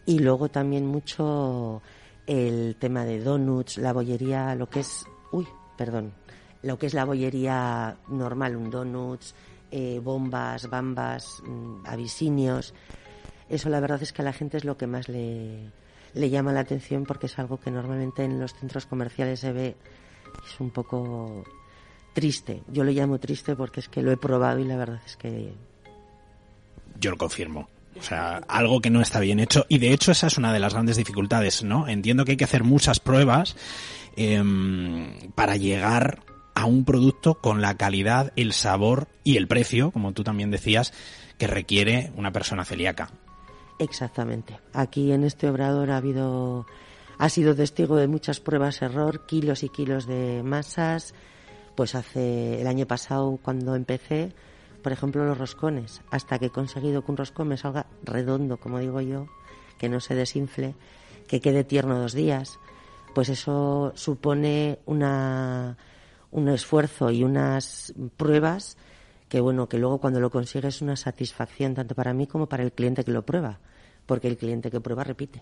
[0.08, 1.84] Y luego también mucho
[2.32, 5.46] el tema de donuts, la bollería, lo que es, uy,
[5.78, 6.14] perdón,
[6.64, 9.36] lo que es la bollería normal, un donuts,
[9.70, 12.74] eh, bombas, bambas, mm, avisinios.
[13.50, 15.72] Eso la verdad es que a la gente es lo que más le,
[16.14, 19.76] le llama la atención porque es algo que normalmente en los centros comerciales se ve,
[20.48, 21.44] es un poco
[22.14, 22.64] triste.
[22.70, 25.54] Yo lo llamo triste porque es que lo he probado y la verdad es que...
[26.98, 27.68] Yo lo confirmo.
[28.00, 29.66] O sea, algo que no está bien hecho.
[29.70, 31.88] Y de hecho esa es una de las grandes dificultades, ¿no?
[31.88, 33.56] Entiendo que hay que hacer muchas pruebas
[34.16, 36.24] em, para llegar
[36.56, 40.94] a un producto con la calidad, el sabor y el precio, como tú también decías,
[41.38, 43.10] que requiere una persona celíaca.
[43.80, 44.60] Exactamente.
[44.74, 46.68] Aquí en este obrador ha habido,
[47.18, 51.16] ha sido testigo de muchas pruebas error, kilos y kilos de masas,
[51.76, 54.34] pues hace el año pasado cuando empecé,
[54.82, 58.80] por ejemplo, los roscones, hasta que he conseguido que un roscón me salga redondo, como
[58.80, 59.28] digo yo,
[59.78, 60.76] que no se desinfle,
[61.28, 62.60] que quede tierno dos días,
[63.14, 65.78] pues eso supone una,
[66.32, 68.78] un esfuerzo y unas pruebas
[69.32, 72.64] que bueno, que luego cuando lo consigues es una satisfacción tanto para mí como para
[72.64, 73.60] el cliente que lo prueba,
[74.06, 75.42] porque el cliente que prueba repite.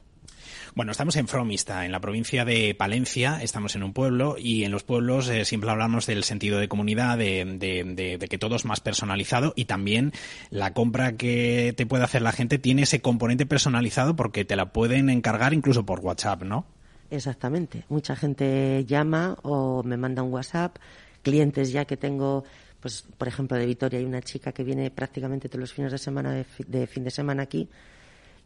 [0.76, 4.72] Bueno, estamos en Fromista, en la provincia de Palencia, estamos en un pueblo y en
[4.72, 9.54] los pueblos eh, siempre hablamos del sentido de comunidad, de, que todo es más personalizado
[9.56, 10.14] y también
[10.50, 14.72] la compra que te puede hacer la gente tiene ese componente personalizado porque te la
[14.72, 16.66] pueden encargar incluso por WhatsApp, ¿no?
[17.12, 17.86] Exactamente.
[17.90, 20.78] Mucha gente llama o me manda un WhatsApp,
[21.24, 22.44] clientes ya que tengo
[22.80, 25.98] pues por ejemplo de Vitoria hay una chica que viene prácticamente todos los fines de
[25.98, 27.68] semana de fin de semana aquí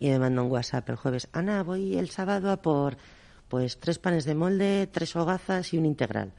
[0.03, 1.29] y me manda un WhatsApp el jueves.
[1.31, 2.97] Ana, voy el sábado a por
[3.47, 6.33] pues tres panes de molde, tres hogazas y un integral.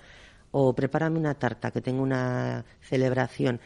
[0.50, 3.62] O prepárame una tarta, que tengo una celebración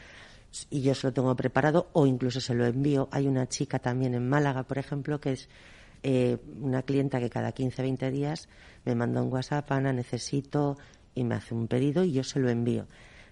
[0.71, 3.09] y yo se lo tengo preparado, o incluso se lo envío.
[3.11, 5.49] Hay una chica también en Málaga, por ejemplo, que es
[6.05, 8.49] eh, una clienta que cada 15, 20 días
[8.85, 10.79] me manda un WhatsApp, Ana, necesito,
[11.17, 12.87] y me hace un pedido y yo se lo envío.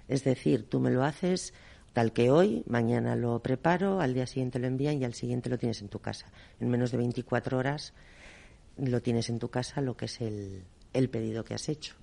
[0.09, 1.55] Es decir, tú me lo haces
[1.97, 5.57] tal que hoy, mañana lo preparo, al día siguiente lo envían y al siguiente lo
[5.57, 6.27] tienes en tu casa.
[6.61, 7.95] En menos de 24 horas
[8.77, 11.95] lo tienes en tu casa lo que es el, el pedido que has hecho.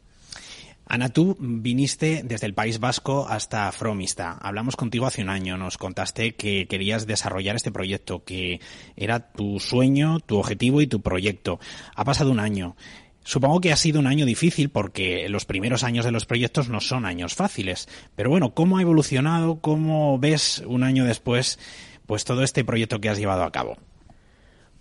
[0.88, 4.32] Ana, tú viniste desde el País Vasco hasta Fromista.
[4.42, 5.58] Hablamos contigo hace un año.
[5.58, 8.62] Nos contaste que querías desarrollar este proyecto, que
[8.98, 11.60] era tu sueño, tu objetivo y tu proyecto.
[11.96, 12.76] Ha pasado un año.
[13.24, 16.82] Supongo que ha sido un año difícil porque los primeros años de los proyectos no
[16.82, 17.88] son años fáciles.
[18.16, 19.60] Pero bueno, ¿cómo ha evolucionado?
[19.60, 21.58] ¿Cómo ves un año después
[22.06, 23.78] pues todo este proyecto que has llevado a cabo?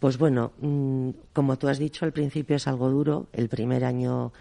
[0.01, 3.29] Pues bueno, mm, como tú has dicho, al principio es algo duro.
[3.33, 4.33] El primer año,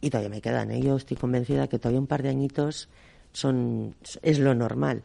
[0.00, 0.80] y todavía me quedan, ¿eh?
[0.80, 2.88] yo estoy convencida que todavía un par de añitos
[3.32, 5.02] son, es lo normal.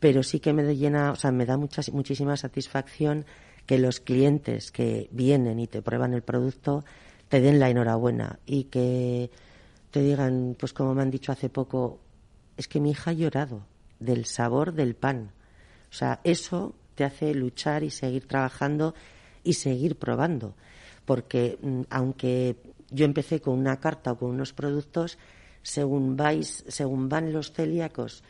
[0.00, 3.26] Pero sí que me llena, o sea, me da mucha, muchísima satisfacción
[3.66, 6.82] que los clientes que vienen y te prueban el producto
[7.32, 9.30] te den la enhorabuena y que
[9.90, 11.98] te digan, pues como me han dicho hace poco,
[12.58, 13.64] es que mi hija ha llorado
[13.98, 15.30] del sabor del pan.
[15.90, 18.94] O sea, eso te hace luchar y seguir trabajando
[19.44, 20.52] y seguir probando.
[21.06, 22.58] Porque mm, aunque
[22.90, 25.16] yo empecé con una carta o con unos productos,
[25.62, 28.22] según vais, según van los celíacos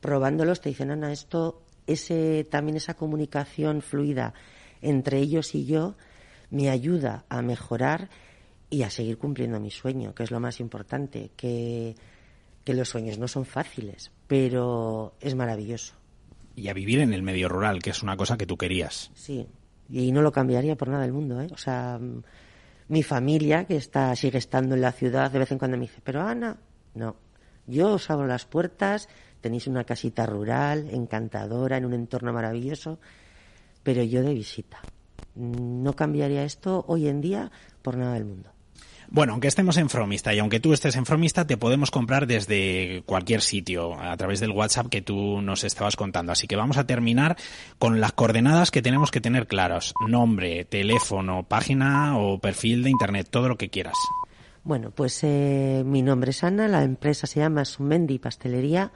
[0.00, 4.34] probándolos, te dicen, Ana, esto, ese, también esa comunicación fluida
[4.82, 5.94] entre ellos y yo
[6.50, 8.10] me ayuda a mejorar
[8.70, 11.96] y a seguir cumpliendo mi sueño, que es lo más importante, que,
[12.64, 15.94] que los sueños no son fáciles, pero es maravilloso.
[16.54, 19.10] Y a vivir en el medio rural, que es una cosa que tú querías.
[19.14, 19.46] Sí,
[19.88, 21.48] y no lo cambiaría por nada del mundo, ¿eh?
[21.52, 21.98] O sea,
[22.88, 26.00] mi familia, que está, sigue estando en la ciudad, de vez en cuando me dice,
[26.04, 26.58] pero Ana,
[26.94, 27.16] no,
[27.66, 29.08] yo os abro las puertas,
[29.40, 33.00] tenéis una casita rural, encantadora, en un entorno maravilloso,
[33.82, 34.80] pero yo de visita.
[35.34, 37.50] No cambiaría esto hoy en día
[37.82, 38.50] por nada del mundo.
[39.12, 43.02] Bueno, aunque estemos en Fromista y aunque tú estés en Fromista, te podemos comprar desde
[43.06, 46.30] cualquier sitio a través del WhatsApp que tú nos estabas contando.
[46.30, 47.36] Así que vamos a terminar
[47.80, 49.94] con las coordenadas que tenemos que tener claras.
[50.06, 53.96] Nombre, teléfono, página o perfil de Internet, todo lo que quieras.
[54.62, 58.92] Bueno, pues eh, mi nombre es Ana, la empresa se llama Sumendi Pastelería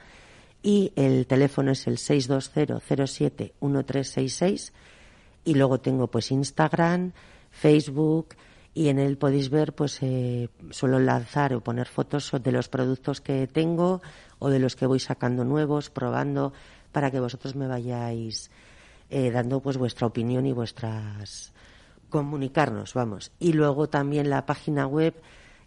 [0.63, 4.71] y el teléfono es el 620071366
[5.43, 7.11] y luego tengo pues Instagram,
[7.51, 8.35] Facebook,
[8.75, 13.21] y en él podéis ver, pues eh, suelo lanzar o poner fotos de los productos
[13.21, 14.01] que tengo
[14.37, 16.51] o de los que voy sacando nuevos, probando,
[16.91, 18.51] para que vosotros me vayáis
[19.09, 21.53] eh, dando pues vuestra opinión y vuestras
[22.09, 23.31] comunicarnos, vamos.
[23.39, 25.15] Y luego también la página web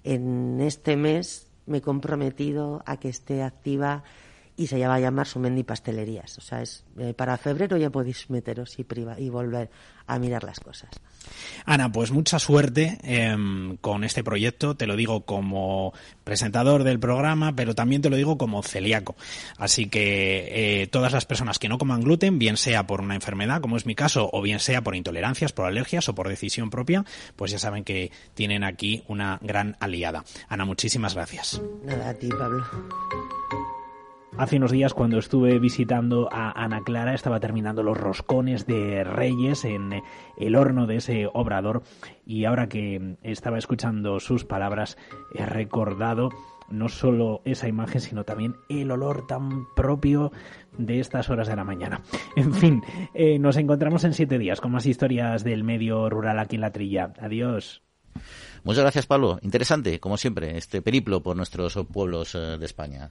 [0.04, 4.04] en este mes me he comprometido a que esté activa
[4.58, 6.36] y se va a llamar Sumendi Pastelerías.
[6.36, 9.70] O sea, es eh, para febrero ya podéis meteros y, priva, y volver
[10.08, 10.90] a mirar las cosas.
[11.64, 15.92] Ana, pues mucha suerte em, con este proyecto, te lo digo como
[16.24, 19.14] presentador del programa, pero también te lo digo como celíaco.
[19.58, 23.60] Así que eh, todas las personas que no coman gluten, bien sea por una enfermedad,
[23.60, 27.04] como es mi caso, o bien sea por intolerancias, por alergias o por decisión propia,
[27.36, 30.24] pues ya saben que tienen aquí una gran aliada.
[30.48, 31.62] Ana, muchísimas gracias.
[31.84, 32.64] Nada, a ti, Pablo.
[34.36, 39.64] Hace unos días cuando estuve visitando a Ana Clara estaba terminando los roscones de Reyes
[39.64, 40.02] en
[40.36, 41.82] el horno de ese obrador
[42.24, 44.96] y ahora que estaba escuchando sus palabras
[45.34, 46.30] he recordado
[46.70, 50.30] no solo esa imagen, sino también el olor tan propio
[50.76, 52.02] de estas horas de la mañana.
[52.36, 52.82] En fin,
[53.14, 56.70] eh, nos encontramos en siete días con más historias del medio rural aquí en la
[56.70, 57.12] trilla.
[57.20, 57.82] Adiós.
[58.62, 59.38] Muchas gracias, Pablo.
[59.42, 63.10] Interesante, como siempre, este periplo por nuestros pueblos eh, de España.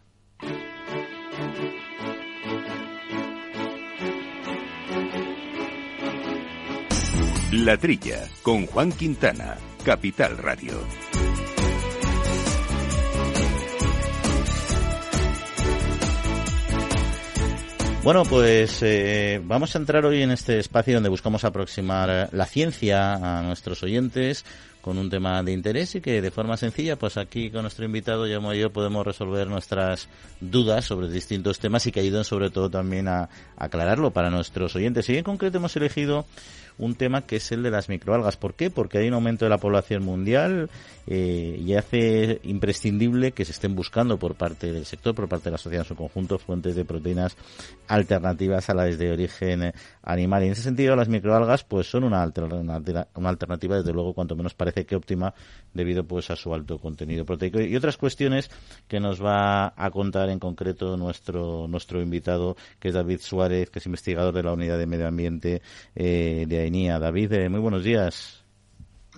[7.66, 10.74] La Trilla, con Juan Quintana, Capital Radio.
[18.04, 23.16] Bueno, pues eh, vamos a entrar hoy en este espacio donde buscamos aproximar la ciencia
[23.16, 24.46] a nuestros oyentes
[24.88, 28.26] con un tema de interés y que de forma sencilla, pues aquí con nuestro invitado,
[28.26, 30.08] Llamo yo, podemos resolver nuestras
[30.40, 35.10] dudas sobre distintos temas y que ayuden sobre todo también a, aclararlo para nuestros oyentes.
[35.10, 36.26] Y en concreto hemos elegido
[36.78, 38.38] un tema que es el de las microalgas.
[38.38, 38.70] ¿Por qué?
[38.70, 40.70] Porque hay un aumento de la población mundial
[41.08, 45.52] eh, y hace imprescindible que se estén buscando por parte del sector, por parte de
[45.52, 47.36] la sociedad en su conjunto, fuentes de proteínas
[47.88, 50.44] alternativas a las de origen animal.
[50.44, 54.36] Y en ese sentido, las microalgas pues son una alternativa, una alternativa desde luego, cuanto
[54.36, 55.34] menos parece que óptima
[55.74, 58.50] debido pues a su alto contenido proteico y otras cuestiones
[58.88, 63.80] que nos va a contar en concreto nuestro nuestro invitado que es David Suárez que
[63.80, 65.62] es investigador de la unidad de medio ambiente
[65.96, 68.44] eh, de David, eh, muy buenos días.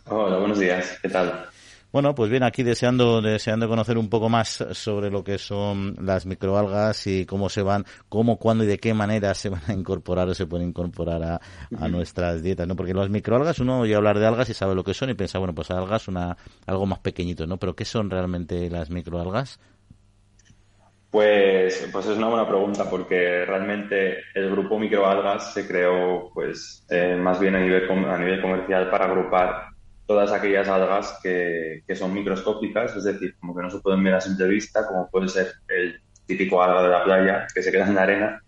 [0.06, 1.00] Hola, buenos días.
[1.02, 1.48] ¿Qué tal?
[1.92, 6.28] Bueno, pues bien, aquí deseando, deseando conocer un poco más sobre lo que son las
[6.28, 10.30] microalgas y cómo se van, cómo, cuándo y de qué manera se van a incorporar
[10.30, 11.42] o se pueden incorporar a,
[11.80, 12.76] a nuestras dietas, ¿no?
[12.76, 15.40] Porque las microalgas, uno oye hablar de algas y sabe lo que son y piensa,
[15.40, 17.58] bueno, pues algas una, algo más pequeñito, ¿no?
[17.58, 19.60] Pero ¿qué son realmente las microalgas?
[21.12, 27.16] Pues, pues es una buena pregunta porque realmente el grupo microalgas se creó pues eh,
[27.16, 29.70] más bien a nivel, a nivel comercial para agrupar
[30.06, 34.16] todas aquellas algas que, que, son microscópicas, es decir, como que no se pueden ver
[34.16, 37.88] a simple vista, como puede ser el típico alga de la playa que se queda
[37.88, 38.44] en la arena.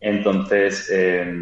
[0.00, 1.32] Entonces, eh,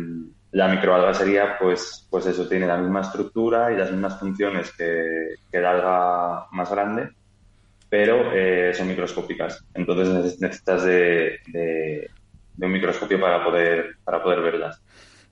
[0.52, 5.34] la microalga sería, pues, pues eso, tiene la misma estructura y las mismas funciones que,
[5.50, 7.10] que el alga más grande,
[7.92, 9.62] pero eh, son microscópicas.
[9.74, 12.10] Entonces necesitas de, de,
[12.56, 14.80] de, un microscopio para poder, para poder verlas.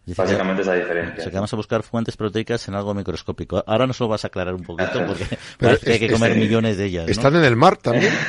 [0.04, 1.24] Básicamente es la diferencia.
[1.26, 3.64] O vamos a buscar fuentes proteicas en algo microscópico.
[3.66, 5.24] Ahora nos lo vas a aclarar un poquito porque
[5.58, 7.06] parece que hay que comer millones de ellas.
[7.06, 7.10] ¿no?
[7.10, 8.12] ¿Están en el mar también?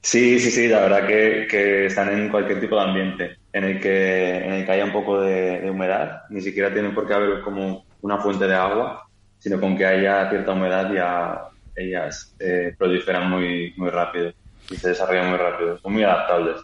[0.00, 3.80] Sí, sí, sí, la verdad que, que, están en cualquier tipo de ambiente en el
[3.80, 6.22] que, en el que haya un poco de, de, humedad.
[6.30, 10.30] Ni siquiera tienen por qué haber como una fuente de agua, sino con que haya
[10.30, 11.48] cierta humedad ya
[11.78, 14.32] ellas eh, proliferan muy, muy rápido
[14.70, 15.78] y se desarrollan muy rápido.
[15.78, 16.56] Son muy adaptables.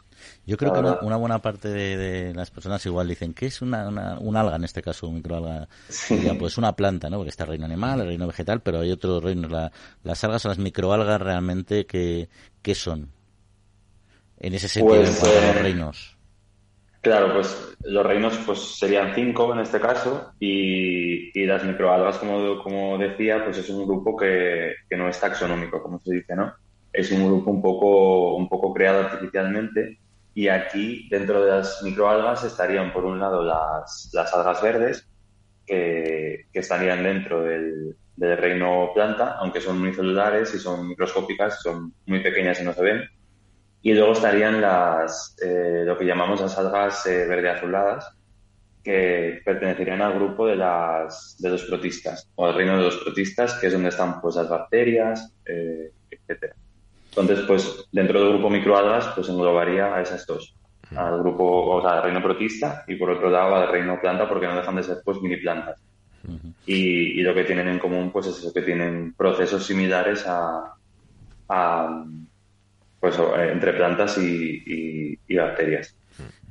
[0.46, 3.62] Yo creo que una, una, buena parte de, de, las personas igual dicen que es
[3.62, 5.68] una, una, un alga, en este caso, un microalga.
[5.88, 6.28] Sí.
[6.38, 7.16] pues una planta, ¿no?
[7.16, 9.50] Porque está el reino animal, el reino vegetal, pero hay otros reinos.
[9.50, 9.72] La,
[10.02, 12.28] las algas o las microalgas realmente, ¿qué,
[12.60, 13.10] qué son?
[14.38, 16.16] En ese sentido, pues, en a los reinos.
[17.04, 22.62] Claro, pues los reinos pues serían cinco en este caso y, y las microalgas, como,
[22.62, 26.54] como decía, pues es un grupo que, que no es taxonómico, como se dice, ¿no?
[26.90, 29.98] Es un grupo un poco, un poco creado artificialmente
[30.32, 35.06] y aquí, dentro de las microalgas, estarían por un lado las, las algas verdes,
[35.66, 42.58] que, estarían dentro del, reino planta, aunque son unicelulares y son microscópicas, son muy pequeñas
[42.62, 43.02] y no se ven.
[43.84, 48.16] Y luego estarían las, eh, lo que llamamos las algas eh, verde azuladas,
[48.82, 53.52] que pertenecerían al grupo de, las, de los protistas, o al reino de los protistas,
[53.60, 56.54] que es donde están pues las bacterias, eh, etcétera.
[57.10, 60.56] Entonces, pues dentro del grupo microalgas, pues englobaría a esas dos,
[60.96, 64.46] al grupo, o sea, al reino protista y por otro lado al reino planta, porque
[64.46, 65.78] no dejan de ser pues mini plantas.
[66.64, 70.74] y, lo que tienen en común, pues es eso, que tienen procesos similares a,
[71.50, 72.04] a
[73.04, 73.18] pues
[73.52, 75.94] entre plantas y bacterias.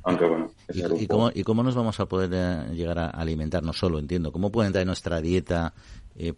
[0.04, 3.62] Aunque bueno, ¿Y, cómo, ¿Y cómo nos vamos a poder eh, llegar a alimentar?
[3.62, 4.32] No solo, entiendo.
[4.32, 5.72] ¿Cómo pueden entrar en nuestra dieta
[6.14, 6.34] eh,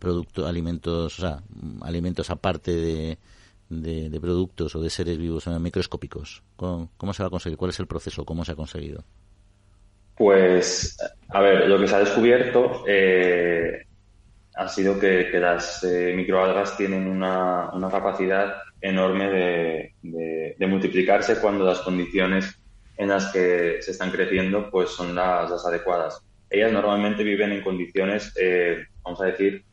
[0.47, 1.43] alimentos, o sea,
[1.83, 3.19] alimentos aparte de,
[3.69, 6.45] de, productos o de seres vivos eh, microscópicos?
[6.55, 7.59] ¿Cómo, ¿Cómo, se va a conseguir?
[7.59, 8.25] ¿Cuál es el proceso?
[8.25, 9.03] ¿Cómo se ha conseguido?
[10.17, 10.97] Pues,
[11.29, 13.86] a ver, lo que se ha descubierto eh,
[14.57, 15.85] ha sido que, que las
[16.15, 22.59] microalgas tienen una, una capacidad enorme de, de, de multiplicarse cuando las condiciones
[22.97, 26.23] en las que se están creciendo pues son las, las adecuadas.
[26.49, 29.65] Ellas normalmente viven en condiciones, eh, vamos a decir,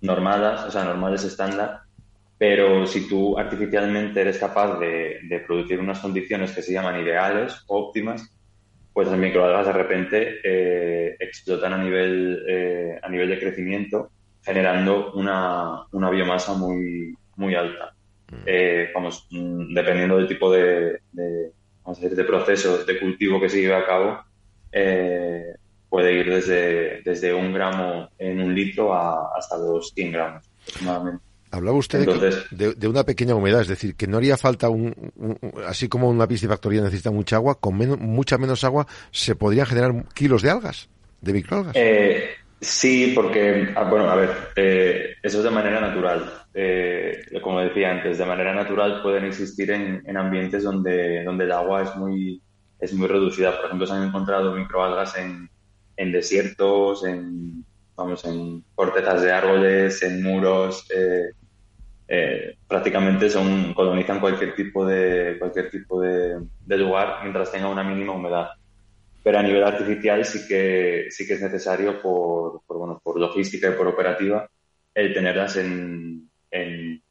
[0.00, 1.80] normales, o sea, normales estándar,
[2.38, 7.64] pero si tú artificialmente eres capaz de, de producir unas condiciones que se llaman ideales
[7.66, 8.28] óptimas,
[8.92, 14.10] pues las microalgas de repente eh, explotan a nivel, eh, a nivel de crecimiento,
[14.42, 17.94] generando una, una biomasa muy, muy alta.
[18.30, 18.94] Mm.
[18.94, 21.00] vamos, mm, dependiendo del tipo de,
[21.84, 24.24] vamos a decir, de procesos de cultivo que se lleve a cabo,
[24.72, 25.54] eh,
[25.88, 31.24] puede ir desde, desde un gramo en un litro hasta los 100 gramos aproximadamente.
[31.52, 32.06] Hablaba usted
[32.50, 34.94] de, una pequeña humedad, es decir, que no haría falta un,
[35.66, 40.42] así como una piscifactoría necesita mucha agua, con mucha menos agua se podrían generar kilos
[40.42, 40.88] de algas,
[41.20, 41.74] de microalgas.
[41.76, 42.30] Eh,
[42.60, 47.90] sí, porque, ah, bueno, a ver, eh, eso es de manera natural eh, como decía
[47.90, 52.42] antes, de manera natural pueden existir en, en, ambientes donde, donde el agua es muy,
[52.78, 53.56] es muy reducida.
[53.56, 55.48] Por ejemplo, se han encontrado microalgas en,
[55.96, 57.64] en desiertos, en,
[57.96, 60.86] vamos, en cortezas de árboles, en muros.
[60.94, 61.32] Eh,
[62.14, 68.12] eh, prácticamente son colonizan cualquier tipo de cualquier tipo de, lugar mientras tenga una mínima
[68.12, 68.50] humedad
[69.22, 73.72] pero a nivel artificial sí que sí que es necesario por, bueno por logística y
[73.72, 74.46] por operativa
[74.94, 77.02] el tenerlas en, en,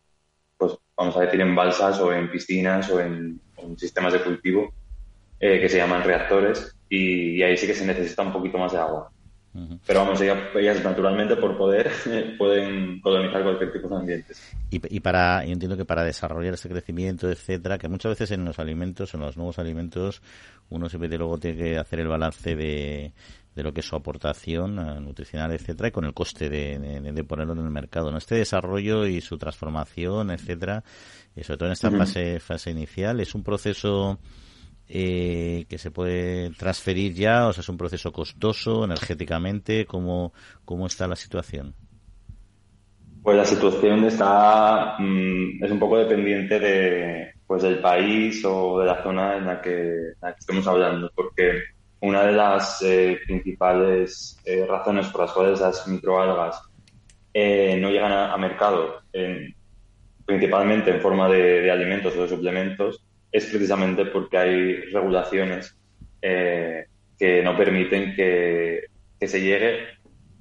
[0.55, 3.41] pues vamos a decir, en balsas o en piscinas o en,
[3.77, 4.71] sistemas de cultivo
[5.39, 8.77] eh, que se llaman reactores y, ahí sí que se necesita un poquito más de
[8.77, 9.11] agua.
[9.85, 11.91] Pero vamos, ellas, naturalmente por poder
[12.37, 14.55] pueden colonizar cualquier tipo de ambientes.
[14.69, 18.45] Y, y para, yo entiendo que para desarrollar este crecimiento, etcétera, que muchas veces en
[18.45, 20.21] los alimentos, en los nuevos alimentos,
[20.69, 23.11] uno siempre luego tiene que hacer el balance de,
[23.55, 27.53] de lo que es su aportación eh, nutricional, etcétera, y con el coste de, ponerlo
[27.53, 28.11] en el mercado.
[28.11, 28.17] ¿no?
[28.17, 30.83] Este desarrollo y su transformación, etcétera,
[31.35, 34.19] y sobre todo en esta fase, fase inicial, es un proceso
[34.87, 40.33] eh, que se puede transferir ya, o sea, es un proceso costoso energéticamente, ¿cómo,
[40.65, 41.73] cómo está la situación?
[43.23, 48.85] Pues la situación está mm, es un poco dependiente de pues del país o de
[48.85, 51.61] la zona en la que, en la que estemos hablando, porque
[52.01, 56.61] una de las eh, principales eh, razones por las cuales las microalgas
[57.33, 59.01] eh, no llegan a, mercado,
[60.25, 65.75] principalmente en forma de, alimentos o de suplementos, es precisamente porque hay regulaciones
[66.21, 68.85] que no permiten que,
[69.19, 69.87] se llegue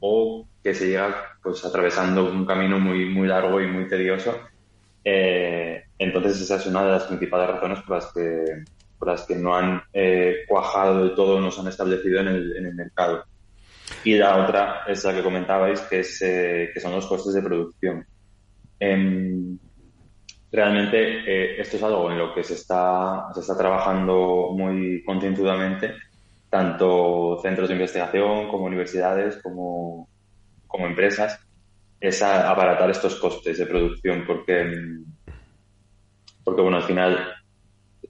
[0.01, 4.39] o que se llega pues atravesando un camino muy muy largo y muy tedioso.
[5.05, 8.45] entonces esa es una de las principales razones por las que
[9.07, 12.67] las que no han eh, cuajado del todo, no se han establecido en el, en
[12.67, 13.25] el mercado.
[14.05, 17.43] Y la otra es la que comentabais, que, es, eh, que son los costes de
[17.43, 18.07] producción.
[18.79, 19.59] Em,
[20.53, 25.95] realmente eh, esto es algo en lo que se está, se está trabajando muy concienzudamente,
[26.49, 30.09] tanto centros de investigación como universidades, como,
[30.67, 31.39] como empresas,
[32.01, 34.73] es abaratar estos costes de producción, porque,
[36.43, 37.35] porque bueno, al final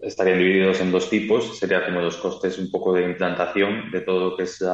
[0.00, 1.58] estarían divididos en dos tipos.
[1.58, 4.64] Sería como los costes un poco de implantación de todo lo que es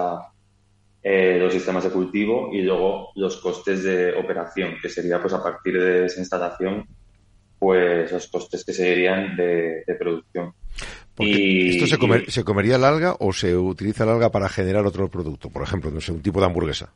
[1.02, 5.42] eh, los sistemas de cultivo y luego los costes de operación, que sería pues a
[5.42, 6.86] partir de esa instalación
[7.58, 10.52] pues los costes que serían de, producción.
[11.18, 15.08] y, ¿Esto se, se, comería el alga o se utiliza el alga para generar otro
[15.08, 15.50] producto?
[15.50, 16.92] Por ejemplo, no sé, un tipo de hamburguesa.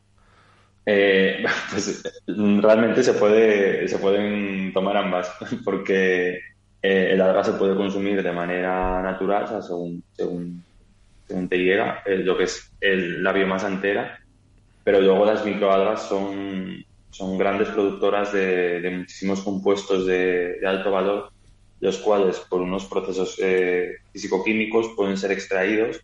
[0.86, 5.30] Eh, pues realmente se puede se pueden tomar ambas
[5.64, 6.38] porque
[6.82, 10.64] eh, el alga se puede consumir de manera natural, o sea, según, según,
[11.28, 14.18] según te llega, lo que es el, la biomasa entera,
[14.82, 21.32] pero luego las microalgas son, son grandes productoras de, muchísimos compuestos de, alto valor,
[21.80, 26.00] los cuales por unos procesos eh, físico-químicos pueden ser extraídos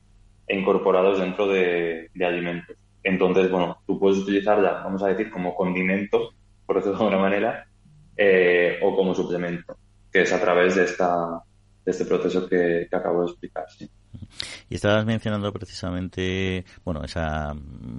[0.46, 2.76] e incorporados dentro de, alimentos.
[3.02, 6.32] Entonces, bueno, tú puedes utilizarla, vamos a decir, como condimento,
[6.66, 7.68] por decirlo de alguna manera,
[8.16, 9.76] eh, o como suplemento,
[10.12, 11.40] que es a través de, esta,
[11.84, 13.66] de este proceso que, acabo de explicar.
[14.69, 17.55] Y estabas mencionando precisamente, bueno, esa,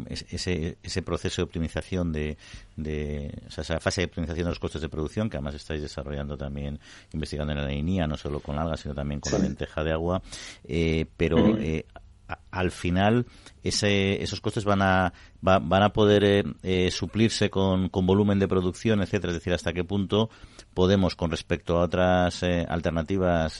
[0.07, 2.37] ese, ese proceso de optimización de,
[2.75, 5.81] de o sea, esa fase de optimización de los costes de producción que además estáis
[5.81, 6.79] desarrollando también,
[7.13, 9.37] investigando en la línea, no solo con algas, sino también con sí.
[9.37, 10.21] la lenteja de agua.
[10.63, 11.61] Eh, pero uh -huh.
[11.61, 11.85] eh,
[12.51, 13.25] al final
[13.63, 15.13] ese, esos costes van a
[15.45, 19.31] va, van a poder eh, eh, suplirse con, con, volumen de producción, etcétera.
[19.31, 20.29] Es decir, hasta qué punto
[20.73, 23.59] podemos, con respecto a otras eh, alternativas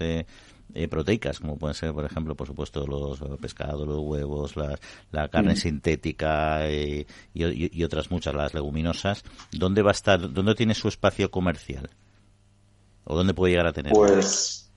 [0.74, 4.78] eh, eh, proteicas, como pueden ser, por ejemplo, por supuesto, los pescados, los huevos, la,
[5.12, 10.32] la carne sintética eh, y, y, y, otras muchas, las leguminosas, ¿dónde va a estar,
[10.32, 11.90] dónde tiene su espacio comercial?
[13.06, 13.94] ¿O dónde puede llegar a tener?
[13.94, 14.72] Pues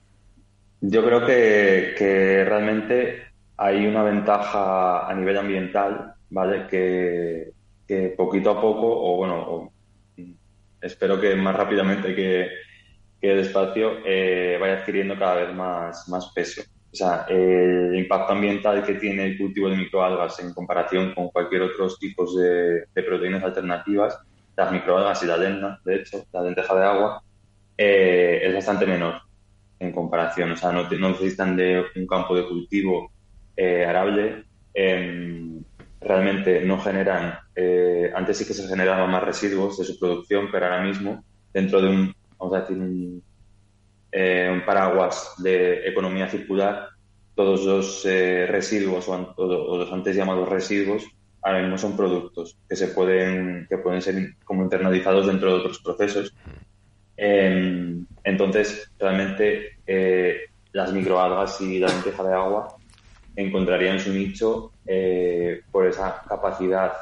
[0.81, 3.23] yo creo que, que realmente
[3.57, 6.65] hay una ventaja a nivel ambiental, ¿vale?
[6.67, 7.51] Que,
[7.87, 9.71] que poquito a poco, o bueno, o,
[10.81, 12.49] espero que más rápidamente que,
[13.21, 16.61] que despacio eh, vaya adquiriendo cada vez más, más peso.
[16.91, 21.61] O sea, el impacto ambiental que tiene el cultivo de microalgas en comparación con cualquier
[21.61, 24.19] otros tipos de, de proteínas alternativas,
[24.57, 27.23] las microalgas y la lena, de hecho, la lenteja de agua,
[27.77, 29.21] eh, es bastante menor
[29.79, 30.51] en comparación.
[30.51, 33.11] O sea, no, no necesitan de un campo de cultivo
[33.55, 34.45] eh, arable.
[35.99, 40.65] realmente no generan, eh, antes sí que se generaban más residuos de su producción, pero
[40.65, 43.23] ahora mismo, dentro de un vamos a decir, un,
[44.65, 46.89] paraguas de economía circular,
[47.35, 51.05] todos los eh, residuos o, los antes llamados residuos
[51.41, 55.79] ahora mismo son productos que se pueden que pueden ser como internalizados dentro de otros
[55.79, 56.35] procesos.
[57.17, 60.41] Eh, entonces, realmente eh,
[60.73, 62.75] las microalgas y la lenteja de agua
[63.35, 66.93] encontrarían su nicho eh, por esa capacidad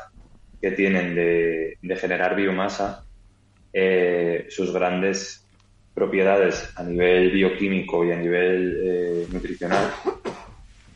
[0.62, 3.04] que tienen de generar biomasa
[3.74, 5.46] eh, sus grandes
[5.94, 9.92] propiedades a nivel bioquímico y a nivel eh, nutricional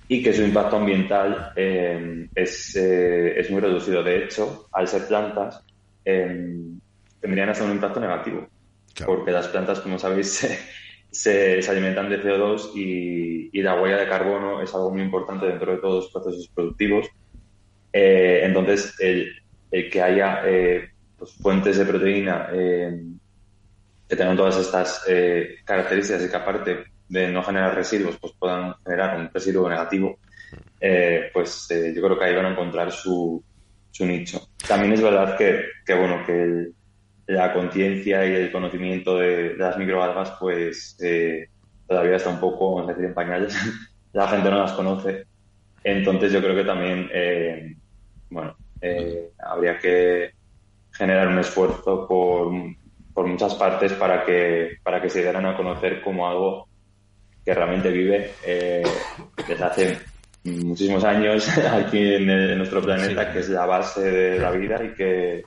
[0.07, 4.03] y que su impacto ambiental eh, es, eh, es, muy reducido.
[4.03, 5.65] De hecho, al ser plantas,
[6.05, 6.79] em,
[7.19, 8.47] tendrían hasta un impacto negativo,
[8.93, 9.15] claro.
[9.15, 10.59] porque las plantas, como sabéis, se,
[11.09, 15.47] se, se alimentan de CO2 y, y, la huella de carbono es algo muy importante
[15.47, 17.07] dentro de todos los procesos productivos.
[17.93, 19.31] Eh, entonces, el,
[19.71, 20.43] el, que haya
[21.23, 23.01] pues, fuentes de proteína eh,
[24.09, 28.75] que tengan todas estas eh, características y que aparte de no generar residuos, pues puedan
[28.83, 30.19] generar un residuo negativo,
[30.81, 33.41] eh, pues yo creo que ahí van a encontrar su,
[33.89, 34.49] su nicho.
[34.67, 36.73] También es verdad que, que bueno, que el,
[37.27, 40.97] la conciencia y el conocimiento de, de, las microalgas, pues
[41.87, 43.55] todavía está un poco, vamos a decir, en pañales.
[44.11, 45.23] la gente no las conoce.
[45.85, 47.09] Entonces yo creo que también,
[48.29, 48.57] bueno,
[49.39, 50.42] habría que
[50.93, 52.51] generar un esfuerzo por,
[53.13, 56.67] por muchas partes para que, para que se dieran a conocer como algo
[57.43, 58.83] que realmente vive eh,
[59.47, 59.99] desde hace
[60.45, 63.33] muchísimos años aquí en, el, en nuestro planeta, sí.
[63.33, 65.43] que es la base de la vida y que,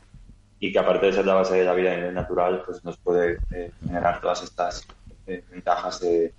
[0.60, 3.70] y que aparte de ser la base de la vida natural, pues nos puede eh,
[3.86, 4.86] generar todas estas
[5.26, 6.32] eh, ventajas de,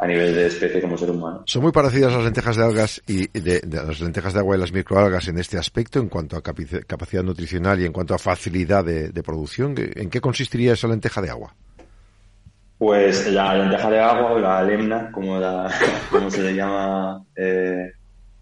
[0.00, 1.42] a nivel de especie como ser humano.
[1.44, 4.60] Son muy parecidas las lentejas de algas y de, de, las lentejas de agua y
[4.60, 8.82] las microalgas en este aspecto, en cuanto a capacidad nutricional y en cuanto a facilidad
[8.82, 9.74] de, de producción.
[9.76, 11.54] ¿En qué consistiría esa lenteja de agua?
[12.78, 15.70] Pues la lenteja de agua o la lemna, como, la,
[16.10, 17.92] como se le llama eh,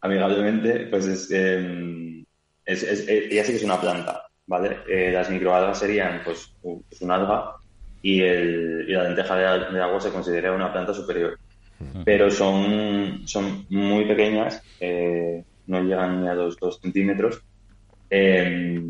[0.01, 2.25] amigablemente, pues es, eh,
[2.65, 4.77] es, es, ella sí que es una planta, ¿vale?
[4.89, 7.57] Eh, las microalgas serían pues un, un alga
[8.01, 11.37] y, el, y la lenteja de, de agua se considera una planta superior
[12.05, 17.43] pero son, son muy pequeñas, eh, no llegan ni a los dos centímetros
[18.11, 18.83] eh,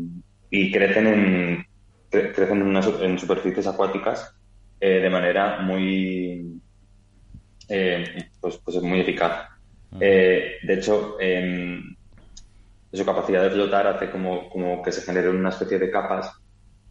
[0.49, 1.65] y crecen en,
[2.09, 4.35] crecen en, superficies acuáticas
[4.79, 6.59] eh, de manera muy,
[8.41, 9.49] pues, pues muy eficaz.
[9.91, 11.17] de hecho,
[12.91, 16.31] su capacidad de flotar hace como, como que se generen una especie de capas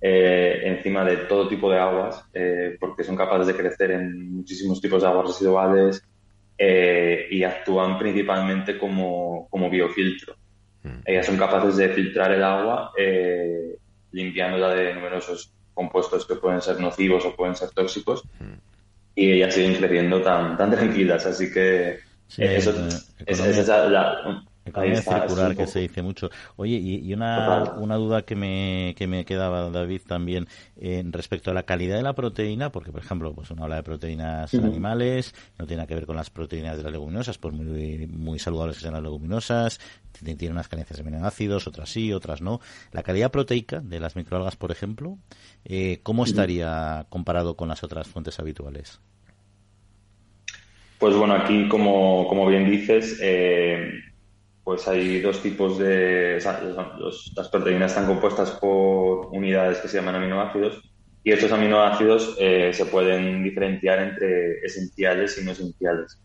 [0.00, 4.80] eh, encima de todo tipo de aguas, eh, porque son capaces de crecer en muchísimos
[4.80, 6.02] tipos de aguas residuales
[6.56, 10.36] eh, y actúan principalmente como, como biofiltro.
[10.82, 11.00] Mm.
[11.04, 13.76] Ellas son capaces de filtrar el agua, eh,
[14.12, 18.54] limpiándola de numerosos compuestos que pueden ser nocivos o pueden ser tóxicos, mm.
[19.16, 24.44] y ellas siguen creciendo tan, tan tranquilas, así que sí, eso, es, es, es la,
[24.68, 26.30] Economía circular, que se dice mucho.
[26.56, 30.46] Oye, y, una, una, duda que me, que me quedaba, David, también,
[30.76, 33.82] eh, respecto a la calidad de la proteína, porque, por ejemplo, pues uno habla de
[33.82, 38.38] proteínas animales, no tiene que ver con las proteínas de las leguminosas, pues muy, muy
[38.38, 39.80] saludables que sean las leguminosas,
[40.12, 42.60] tiene unas carencias de aminoácidos, otras sí, otras no.
[42.92, 45.18] La calidad proteica de las microalgas, por ejemplo,
[45.64, 49.00] eh, ¿cómo estaría comparado con las otras fuentes habituales?
[50.98, 54.00] Pues bueno, aquí, como, como bien dices, eh,
[54.68, 56.38] pues hay dos tipos de...
[57.34, 60.82] las proteínas están compuestas por unidades que se llaman aminoácidos
[61.24, 66.22] y estos aminoácidos eh, se pueden diferenciar entre esenciales y no esenciales.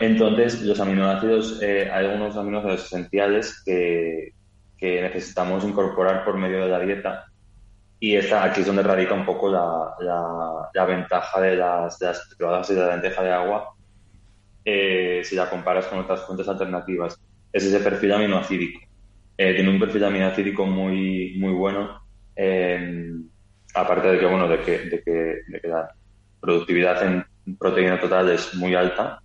[0.00, 4.32] Entonces, los aminoácidos, eh, hay algunos aminoácidos esenciales que,
[4.80, 7.26] necesitamos incorporar por medio de la dieta
[8.00, 9.94] y esta, aquí es donde radica un poco la,
[10.72, 13.74] la, ventaja de las, de y de la lenteja de agua
[14.64, 17.20] eh, si la comparas con otras fuentes alternativas
[17.52, 18.80] es ese perfil aminoácidico.
[19.36, 22.02] Eh, tiene un perfil aminoácidico muy, muy bueno,
[22.34, 23.12] eh,
[23.74, 25.12] aparte de que, bueno, de que, de, que,
[25.46, 25.88] de que la
[26.40, 27.24] productividad en
[27.56, 29.20] proteína total es muy alta,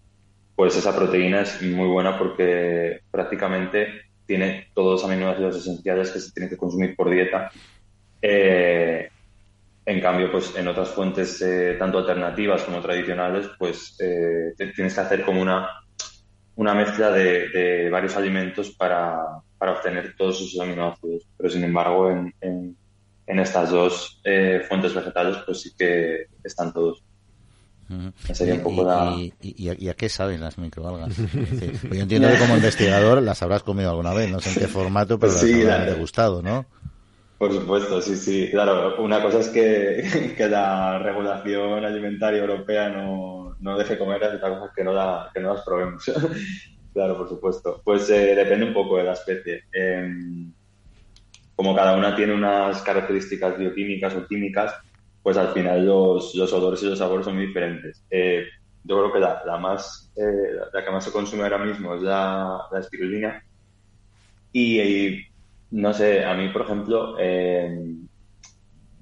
[0.56, 3.88] pues esa proteína es muy buena porque prácticamente
[4.26, 7.52] tiene todos los aminoácidos esenciales que se tienen que consumir por dieta.
[8.22, 9.10] Eh,
[9.86, 11.44] en cambio, pues en otras fuentes
[11.78, 15.68] tanto alternativas como tradicionales, pues tienes que hacer como una
[16.56, 19.20] una mezcla de, varios alimentos para,
[19.60, 21.24] obtener todos esos aminoácidos.
[21.38, 27.04] Pero sin embargo, en, en, estas dos eh, fuentes vegetales, pues sí que están todos.
[28.34, 28.88] Sería un poco
[29.42, 31.16] ¿Y, a, qué saben las microalgas?
[31.92, 35.20] yo entiendo que como investigador las habrás comido alguna vez, no sé en qué formato,
[35.20, 36.66] pero las habrán degustado, ¿no?
[37.38, 38.50] Por supuesto, sí, sí.
[38.52, 44.36] Claro, una cosa es que, que la regulación alimentaria europea no, no deje comer, y
[44.38, 46.04] otra cosa es que no, la, que no las probemos.
[46.94, 47.82] claro, por supuesto.
[47.84, 49.64] Pues eh, depende un poco de la especie.
[49.74, 50.54] Em,
[51.56, 54.74] como cada una tiene unas características bioquímicas o químicas,
[55.22, 58.06] pues al final los, los olores y los sabores son muy diferentes.
[58.10, 58.46] Eh,
[58.84, 62.02] yo creo que la, la más, eh, la que más se consume ahora mismo es
[62.02, 63.44] la, la espirulina.
[64.52, 65.33] y
[65.74, 67.96] no sé, a mí, por ejemplo, eh,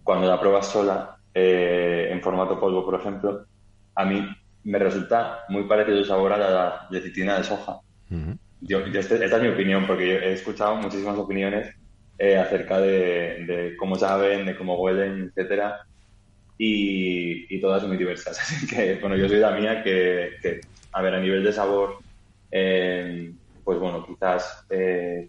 [0.03, 3.45] cuando la pruebas sola, eh, en formato polvo, por ejemplo,
[3.93, 4.25] a mí
[4.63, 7.81] me resulta muy parecido el sabor a la lecitina de soja.
[8.61, 11.75] yo, este, esta es mi opinión, porque yo he escuchado muchísimas opiniones
[12.17, 15.81] eh, acerca de, cómo saben, de cómo huelen, etcétera,
[16.57, 18.39] y, todas muy diversas.
[18.39, 20.61] Así que, bueno, yo soy la mía que,
[20.93, 21.97] a ver, a nivel de sabor,
[23.63, 24.65] pues bueno, quizás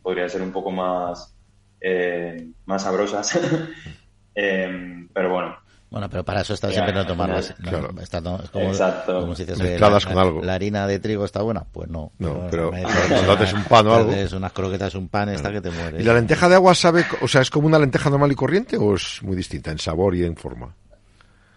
[0.02, 1.34] podría ser un poco más
[1.82, 3.38] eh, más sabrosas.
[4.34, 5.56] Em, pero bueno.
[5.90, 7.54] Bueno, pero para eso está siempre no tomarlas.
[7.62, 7.90] claro.
[8.00, 9.20] está, como, Exacto.
[9.20, 10.42] Como si la, con algo.
[10.42, 12.12] La harina de trigo está buena, pues no.
[12.18, 14.12] No, pero, cuando haces un pan o algo.
[14.34, 16.00] unas croquetas, un pan, está que te mueres.
[16.00, 18.78] ¿Y la lenteja de agua sabe, o sea, es como una lenteja normal y corriente
[18.78, 20.74] o es muy distinta en sabor y en forma?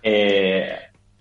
[0.03, 0.67] Eh,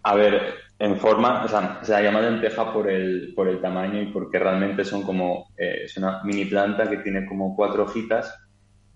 [0.03, 4.03] a ver, en forma, o sea, se la llama lenteja por el, por el tamaño
[4.03, 8.35] y porque realmente son como, eh, es una mini planta que tiene como cuatro hojitas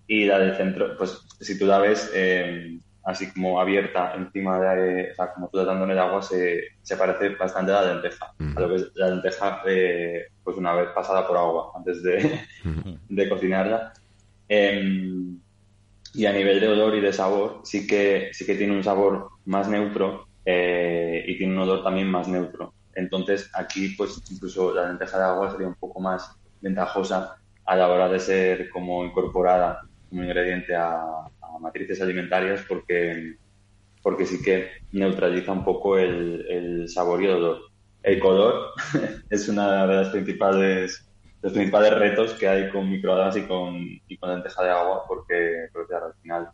[0.07, 5.11] y la del centro, pues si tú la ves eh, así como abierta encima de,
[5.11, 8.33] o sea, como tú en el agua, se, se parece bastante a la lenteja.
[8.55, 12.39] A lo que es la lenteja, eh, pues una vez pasada por agua, antes de,
[13.09, 13.93] de cocinarla.
[14.47, 15.39] Em,
[16.13, 19.29] y a nivel de olor y de sabor, sí que, sí que tiene un sabor
[19.45, 22.73] más neutro eh, y tiene un olor también más neutro.
[22.95, 27.35] Entonces, aquí, pues incluso la lenteja de agua sería un poco más ventajosa
[27.65, 31.25] a la hora de ser como incorporada como ingrediente a,
[31.61, 33.35] matrices alimentarias porque,
[34.01, 37.59] porque sí que neutraliza un poco el, sabor y el olor.
[38.01, 38.71] El color
[39.29, 41.05] es una de las principales
[41.41, 43.77] los principales retos que hay con microalgas y con,
[44.07, 46.49] y con lenteja de agua porque, al final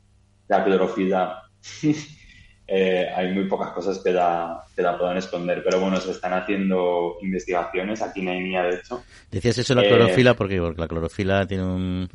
[0.47, 1.43] la clorofila
[2.67, 6.33] eh, hay muy pocas cosas que la, que la puedan esconder pero bueno se están
[6.33, 10.87] haciendo investigaciones aquí en EINIA de hecho decías eso la eh, clorofila porque, porque la
[10.87, 12.09] clorofila tiene un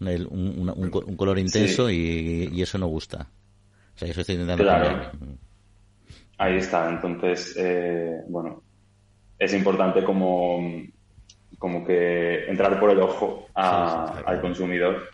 [0.00, 3.28] un, color intenso y, eso no gusta.
[3.94, 5.10] O sea, eso estoy intentando claro.
[6.38, 6.90] Ahí está.
[6.90, 8.62] Entonces, eh, bueno,
[9.38, 10.60] es importante como,
[11.58, 15.08] como que entrar por el ojo al consumidor.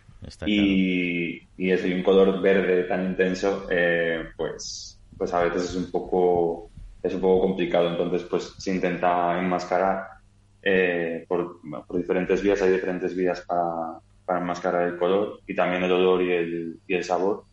[0.45, 5.75] Y, y eso, y un color verde tan intenso, eh, pues, pues a veces es
[5.75, 6.69] un poco
[7.03, 7.89] es un poco complicado.
[7.89, 10.07] Entonces, pues se intenta enmascarar
[10.61, 12.61] eh, por, por diferentes vías.
[12.61, 16.93] Hay diferentes vías para, para enmascarar el color y también el olor y el, y
[16.95, 17.43] el sabor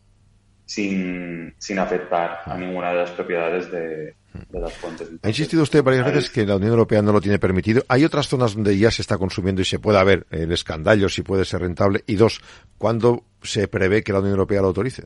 [0.65, 4.15] sin, sin afectar a ninguna de las propiedades de,
[4.51, 5.09] las fuentes.
[5.21, 7.83] ha insistido usted varias veces que la Unión Europea no lo tiene permitido.
[7.87, 11.21] ¿Hay otras zonas donde ya se está consumiendo y se puede ver el escandallo si
[11.21, 12.03] puede ser rentable?
[12.07, 12.41] Y dos,
[12.77, 15.05] ¿cuándo se prevé que la Unión Europea lo autorice?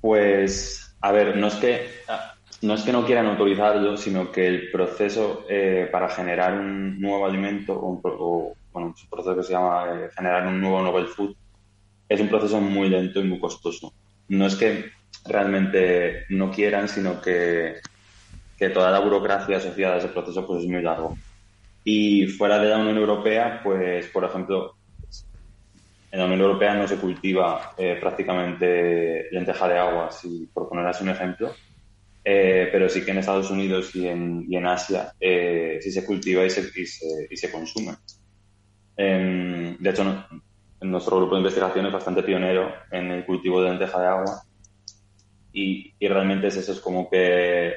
[0.00, 1.88] Pues, a ver, no es que
[2.64, 7.26] no es que no quieran autorizarlo, sino que el proceso eh, para generar un nuevo
[7.26, 11.36] alimento, o, bueno, un proceso que se llama eh, generar un nuevo novel food,
[12.08, 13.92] es un proceso muy lento y muy costoso.
[14.28, 14.90] No es que
[15.26, 17.76] realmente no quieran, sino que,
[18.56, 21.16] que toda la burocracia asociada a ese proceso pues es muy largo.
[21.84, 24.76] Y fuera de la Unión Europea, pues, por ejemplo,
[26.10, 30.86] en la Unión Europea no se cultiva eh, prácticamente lenteja de agua, si por poner
[30.86, 31.54] así un ejemplo
[32.26, 36.48] eh, pero sí que en Estados Unidos y en, Asia eh, sí se cultiva y
[36.48, 36.70] se,
[37.30, 37.96] y se, consume.
[38.96, 40.26] Em, de hecho,
[40.80, 44.42] nuestro grupo de investigación es bastante pionero en el cultivo de lenteja de agua
[45.54, 47.72] y, y realmente es eso, es como que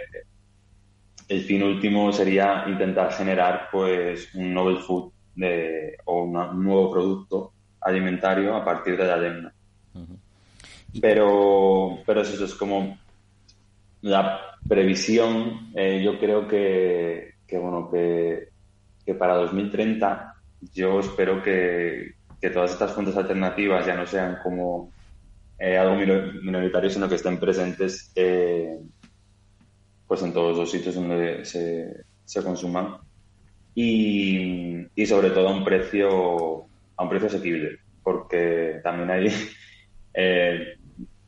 [1.29, 7.53] el fin último sería intentar generar pues un novel food de, o un nuevo producto
[7.81, 9.53] alimentario a partir de la arena.
[10.99, 12.97] Pero, pero eso es como
[14.01, 18.49] la previsión, eh, yo creo que, bueno, que,
[19.15, 20.33] para 2030
[20.73, 22.15] yo espero que,
[22.53, 24.93] todas estas fuentes alternativas ya no sean como
[25.59, 28.77] eh, algo minoritario, sino que estén presentes eh,
[30.07, 32.97] pues en todos los sitios donde se, se consuman.
[33.75, 39.27] Y, y, sobre todo a un precio a un precio asequible, porque también hay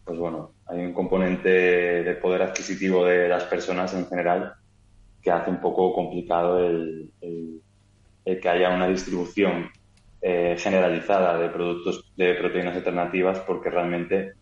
[0.03, 4.53] pues bueno hay un componente de poder adquisitivo de las personas en general
[5.21, 7.11] que hace un poco complicado el,
[8.23, 9.69] que haya una distribución
[10.21, 14.33] eh, generalizada de productos de proteínas alternativas porque realmente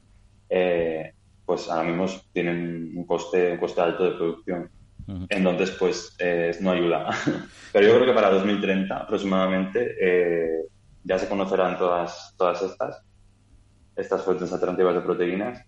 [0.49, 1.13] eh,
[1.45, 4.69] pues ahora mismo tienen un coste, un coste alto de producción.
[5.29, 7.09] Entonces, pues eh, no ayuda.
[7.71, 10.65] Pero yo creo que para 2030 aproximadamente
[11.03, 13.01] ya se conocerán todas, todas estas
[13.95, 15.63] estas fuentes alternativas de proteínas.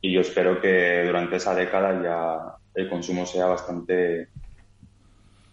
[0.00, 4.28] Y yo espero que durante esa década ya el consumo sea bastante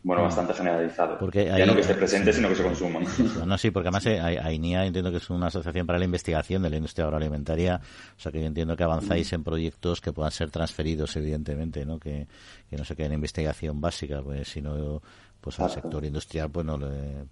[0.03, 0.25] bueno, mm.
[0.25, 1.17] bastante generalizado.
[1.17, 2.99] Porque ya no que esté presente, sino que se consuma.
[3.45, 6.69] No, sí, porque además eh, AINIA entiendo que es una asociación para la investigación de
[6.69, 7.81] la industria agroalimentaria,
[8.17, 11.99] o sea que yo entiendo que avanzáis en proyectos que puedan ser transferidos, evidentemente, ¿no?
[11.99, 12.27] Que,
[12.69, 15.01] que no se quede en investigación básica, pues sino
[15.41, 16.79] pues al sector industrial pues no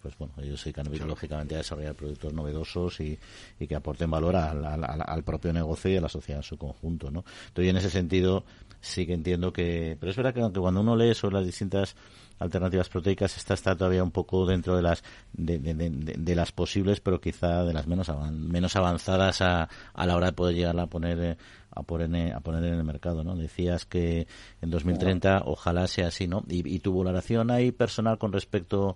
[0.01, 3.17] pues bueno ellos se dedican lógicamente a desarrollar productos novedosos y,
[3.59, 7.11] y que aporten valor al, al, propio negocio y a la sociedad en su conjunto
[7.11, 8.45] no entonces en ese sentido
[8.85, 11.95] sí que entiendo que pero es verdad que cuando uno lee sobre las distintas
[12.39, 17.63] alternativas proteicas esta está todavía un poco dentro de las de, las posibles pero quizá
[17.63, 21.37] de las menos menos avanzadas a, a la hora de poder llegar a poner eh,
[21.75, 23.35] a poner, a poner en el mercado, ¿no?
[23.35, 24.27] Decías que
[24.61, 26.43] en 2030 ojalá sea así, ¿no?
[26.47, 28.95] Y, tu valoración ahí personal con respecto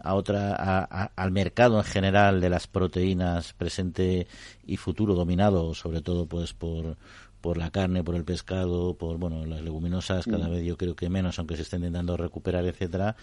[0.00, 4.26] a otra al mercado en general de las proteínas presente
[4.66, 6.96] y futuro dominado sobre todo pues por
[7.44, 10.50] por la carne, por el pescado, por bueno las leguminosas cada mm.
[10.50, 13.16] vez yo creo que menos aunque se estén intentando recuperar etcétera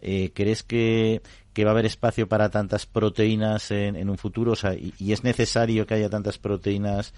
[0.00, 1.20] eh, ¿crees que,
[1.52, 4.52] que, va a haber espacio para tantas proteínas en, en un futuro?
[4.52, 7.12] O sea, y, es necesario que haya tantas proteínas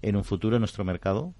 [0.00, 1.34] en un futuro en nuestro mercado?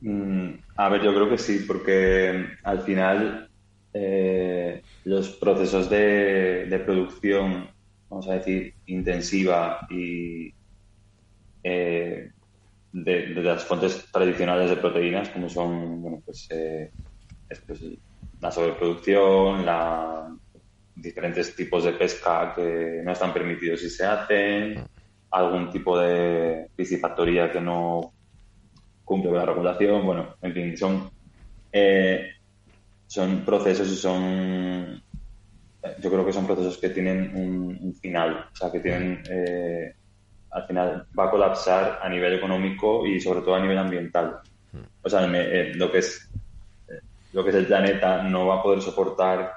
[0.00, 3.50] Mm, a ver, yo creo que sí, porque al final
[3.92, 7.68] eh, los procesos de, producción,
[8.08, 10.54] vamos a decir, intensiva y
[11.64, 12.30] eh,
[12.92, 16.90] de, las fuentes tradicionales de proteínas, como son bueno, pues, eh,
[17.66, 17.80] pues,
[18.40, 20.28] la sobreproducción, la
[20.94, 24.84] diferentes tipos de pesca que no están permitidos y se hacen,
[25.30, 28.12] algún tipo de piscifactoría que no
[29.04, 30.04] cumple con la regulación.
[30.04, 31.10] Bueno, en fin, son,
[31.72, 32.30] eh,
[33.06, 35.02] son procesos y son.
[35.98, 39.22] Yo creo que son procesos que tienen un, final, o sea, que tienen.
[39.28, 39.92] Eh,
[40.52, 44.38] al final va a colapsar a nivel económico y sobre todo a nivel ambiental.
[45.02, 46.28] O sea, eh, lo que es
[47.32, 49.52] lo que es el planeta no va a poder soportar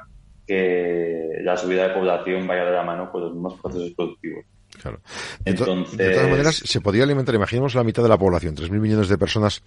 [0.47, 4.45] que la subida de población vaya de la mano con los mismos procesos productivos.
[4.81, 4.99] Claro.
[5.43, 9.17] De, todas maneras, se podría alimentar, imaginemos la mitad de la población, 3.000 millones de
[9.17, 9.63] personas.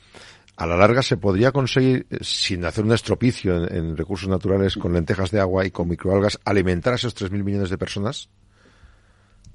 [0.56, 4.92] A la larga se podría conseguir, eh, sin hacer un estropicio en, recursos naturales, con
[4.92, 8.28] lentejas de agua y con microalgas, alimentar a esos 3.000 millones de personas.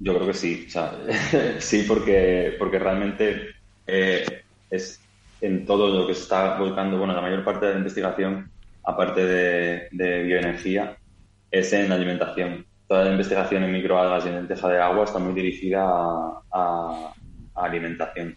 [0.00, 0.68] Yo creo que sí.
[1.58, 3.48] sí, porque, porque realmente
[3.86, 5.00] eh, es
[5.40, 8.50] en todo lo que se está volcando, bueno, la mayor parte de la investigación,
[8.82, 10.96] aparte de, de bioenergía,
[11.50, 15.18] es en la alimentación toda la investigación en microalgas y en lenteja de agua está
[15.18, 15.82] muy dirigida
[16.52, 17.12] a,
[17.54, 18.36] alimentación.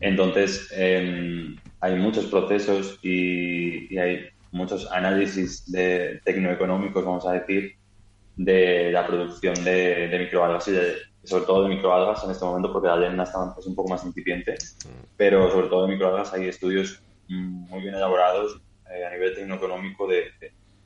[0.00, 7.74] Entonces, em, hay muchos procesos y, hay muchos análisis de tecnoeconómicos, vamos a decir,
[8.38, 12.96] de la producción de, microalgas y sobre todo de microalgas en este momento porque la
[12.96, 14.56] lena está un poco más incipiente,
[15.16, 18.60] pero sobre todo de microalgas hay estudios muy bien elaborados
[18.90, 20.30] eh, a nivel tecnoeconómico de,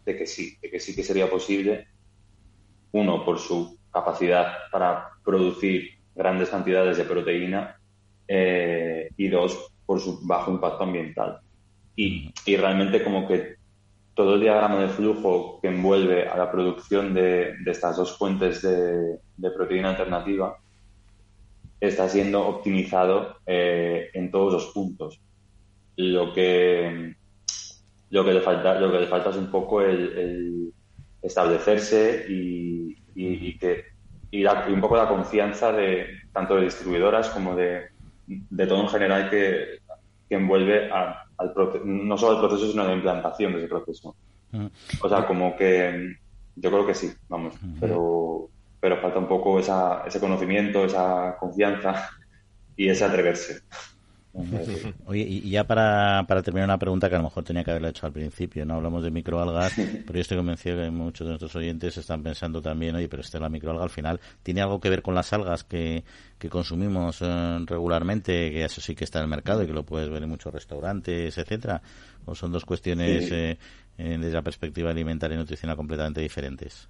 [0.04, 1.86] de, que sí, de que sí que sería posible,
[2.92, 7.78] uno, por su capacidad para producir grandes cantidades de proteína
[8.26, 11.40] eh, y dos, por su bajo impacto ambiental.
[11.94, 13.56] Y, y, realmente como que
[14.14, 19.18] todo el diagrama de flujo que envuelve a la producción de, estas dos fuentes de,
[19.56, 20.58] proteína alternativa
[21.80, 25.20] está siendo optimizado eh, en todos los puntos.
[25.96, 27.14] Lo que,
[28.10, 30.72] lo que, le, falta, lo que le falta es un poco el,
[31.22, 32.94] establecerse y,
[33.58, 33.84] que,
[34.30, 37.86] y, un poco la confianza de tanto de distribuidoras como de,
[38.26, 39.78] de todo en general que,
[40.28, 41.54] que envuelve a, al
[41.84, 44.14] no solo el proceso, sino la implantación de ese proceso.
[44.52, 44.66] Mm.
[45.02, 46.16] O sea, como que
[46.56, 48.48] yo creo que sí, vamos, pero,
[48.80, 52.10] pero falta un poco esa, ese conocimiento, esa confianza
[52.76, 53.62] y ese atreverse.
[55.04, 57.90] Oye, y ya para, para terminar una pregunta que a lo mejor tenía que haberla
[57.90, 61.54] hecho al principio, no hablamos de microalgas, pero yo estoy convencido que muchos de nuestros
[61.56, 65.02] oyentes están pensando también, oye, pero este la microalga al final tiene algo que ver
[65.02, 66.02] con las algas que,
[66.38, 69.84] que consumimos eh, regularmente, que eso sí que está en el mercado y que lo
[69.84, 71.82] puedes ver en muchos restaurantes, etcétera,
[72.24, 73.58] o son dos cuestiones eh,
[73.98, 76.88] eh, desde la perspectiva alimentaria y nutricional completamente diferentes.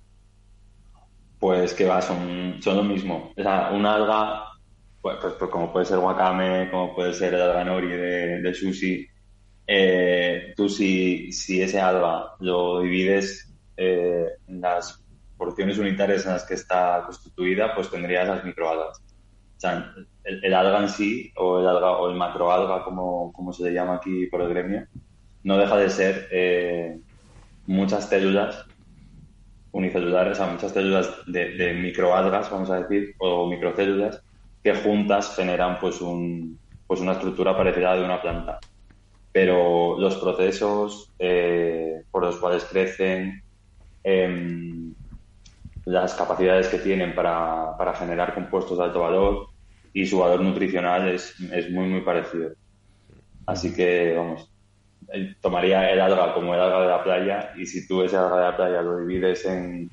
[1.40, 3.32] Pues que va, son, son lo mismo.
[3.36, 4.51] O sea, una alga
[5.02, 9.04] pues, pues, pues, como puede ser wakame, como puede ser el alga nori de, sushi,
[9.66, 15.02] eh, tú si, si ese alga lo divides eh, en las
[15.36, 19.02] porciones unitarias en las que está constituida, pues tendrías las microalgas.
[19.56, 19.92] O sea,
[20.22, 23.96] el, alga en sí, o el alga, o el macroalga, como, como se le llama
[23.96, 24.86] aquí por el gremio,
[25.42, 27.00] no deja de ser eh,
[27.66, 28.66] muchas células
[29.72, 34.22] unicelulares, o sea, muchas células de, de microalgas, vamos a decir, o microcélulas,
[34.62, 38.58] que juntas generan pues, un, pues una estructura parecida a de una planta.
[39.32, 43.42] Pero los procesos eh, por los cuales crecen,
[44.04, 44.94] em,
[45.84, 49.48] las capacidades que tienen para, para, generar compuestos de alto valor
[49.92, 52.50] y su valor nutricional es, es muy, muy parecido.
[53.46, 54.52] Así que, vamos,
[55.40, 58.42] tomaría el alga como el alga de la playa y si tú ese alga de
[58.42, 59.88] la playa lo divides en,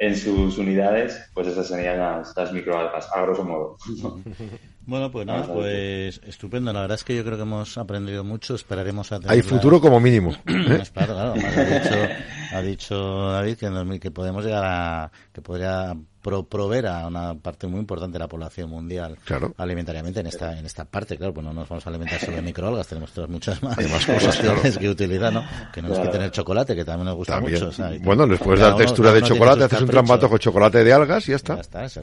[0.00, 3.76] en sus unidades, pues esas serían las, las microalgas, a grosso modo.
[4.86, 6.72] Bueno, pues nada, pues estupendo.
[6.72, 8.56] La verdad es que yo creo que hemos aprendido mucho.
[8.56, 9.36] Esperaremos a tener.
[9.36, 10.32] Hay futuro como mínimo.
[10.46, 10.82] ¿eh?
[10.92, 11.34] Claro, claro.
[11.34, 12.08] Ha dicho,
[12.56, 15.12] ha dicho David que, que podemos llegar a.
[15.32, 19.18] que podría pro, proveer a una parte muy importante de la población mundial
[19.56, 22.42] alimentariamente en esta en esta parte, claro, pues no nos vamos a alimentar solo de
[22.42, 25.44] microalgas, tenemos todas muchas más, cosas que utilizar, ¿no?
[25.72, 27.70] Que no es que tener chocolate, que también nos gusta mucho.
[28.02, 31.30] bueno, les puedes dar textura de chocolate, haces un trambato con chocolate de algas y
[31.30, 31.54] ya está.
[31.56, 32.00] Ya está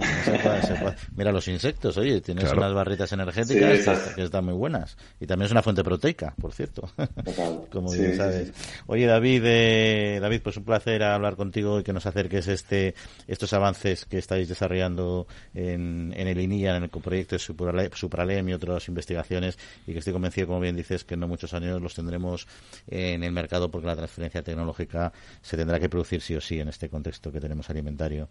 [1.16, 4.98] Mira los insectos, oye, tienes unas barritas energéticas que, están muy buenas.
[5.20, 6.90] Y también es una fuente proteica, por cierto.
[7.72, 8.52] Como bien sabes.
[8.88, 12.96] Oye, David, eh, David, pues un placer hablar contigo y que nos acerques este
[13.28, 18.54] estos avances que estáis desarrollando en, en el INIA, en el proyecto de Supralem y
[18.54, 21.94] otras investigaciones, y que estoy convencido, como bien dices, que en no muchos años los
[21.94, 22.48] tendremos
[22.88, 26.70] en el mercado porque la transferencia tecnológica se tendrá que producir sí o sí en
[26.70, 28.30] este contexto que tenemos alimentario.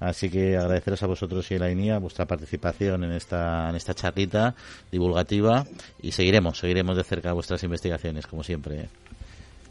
[0.00, 3.94] Así que agradeceros a vosotros y a la INIA vuestra participación en esta, en esta
[3.94, 4.54] charlita
[4.90, 5.66] divulgativa
[6.00, 8.88] y seguiremos, seguiremos de cerca vuestras investigaciones, como siempre.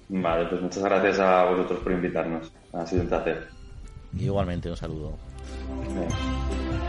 [0.09, 2.51] Vale, pues muchas gracias a vosotros por invitarnos.
[2.73, 3.47] Ha sido un placer.
[4.17, 5.32] Igualmente, un saludo.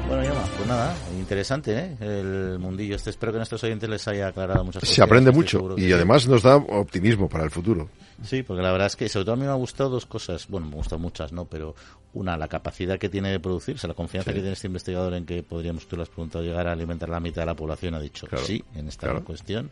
[0.08, 1.96] Bueno, Yoma, pues nada, interesante, ¿eh?
[2.00, 3.10] El mundillo este.
[3.10, 4.94] Espero que a nuestros oyentes les haya aclarado muchas cosas.
[4.94, 7.88] Se aprende mucho y además nos da optimismo para el futuro.
[8.22, 10.46] Sí, porque la verdad es que sobre todo a mí me ha gustado dos cosas.
[10.48, 11.46] Bueno, me han gustado muchas, ¿no?
[11.46, 11.74] Pero
[12.12, 15.42] una, la capacidad que tiene de producirse, la confianza que tiene este investigador en que
[15.42, 18.26] podríamos, tú lo has preguntado, llegar a alimentar la mitad de la población, ha dicho
[18.44, 19.70] sí en esta cuestión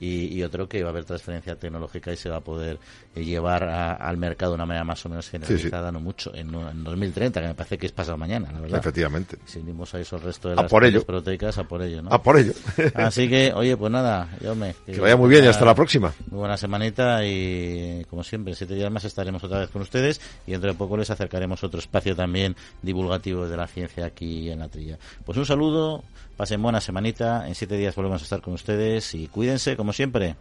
[0.00, 2.78] y, otro que va a haber transferencia tecnológica y se va a poder
[3.14, 7.46] llevar al mercado de una manera más o menos generalizada, no mucho, en, 2030, que
[7.48, 8.78] me parece que es pasado mañana, la verdad.
[8.78, 9.38] Efectivamente.
[9.44, 12.10] Si unimos a esos restos de las proteicas, a por ello, ¿no?
[12.12, 12.52] A por ello.
[12.94, 14.74] Así que, oye, pues nada, yo me...
[14.84, 16.12] Que, vaya muy bien y hasta la próxima.
[16.30, 20.20] Muy buena semanita y, como siempre, en siete días más estaremos otra vez con ustedes
[20.46, 24.60] y dentro de poco les acercaremos otro espacio también divulgativo de la ciencia aquí en
[24.60, 24.98] la trilla.
[25.24, 26.04] Pues un saludo,
[26.36, 27.48] Pasen buena semanita.
[27.48, 30.36] En siete días volvemos a estar con ustedes y cuídense como siempre.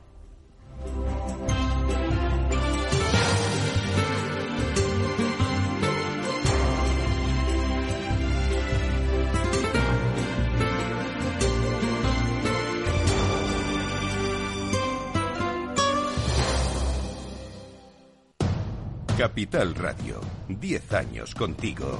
[19.17, 20.19] Capital Radio,
[20.49, 21.99] 10 años contigo.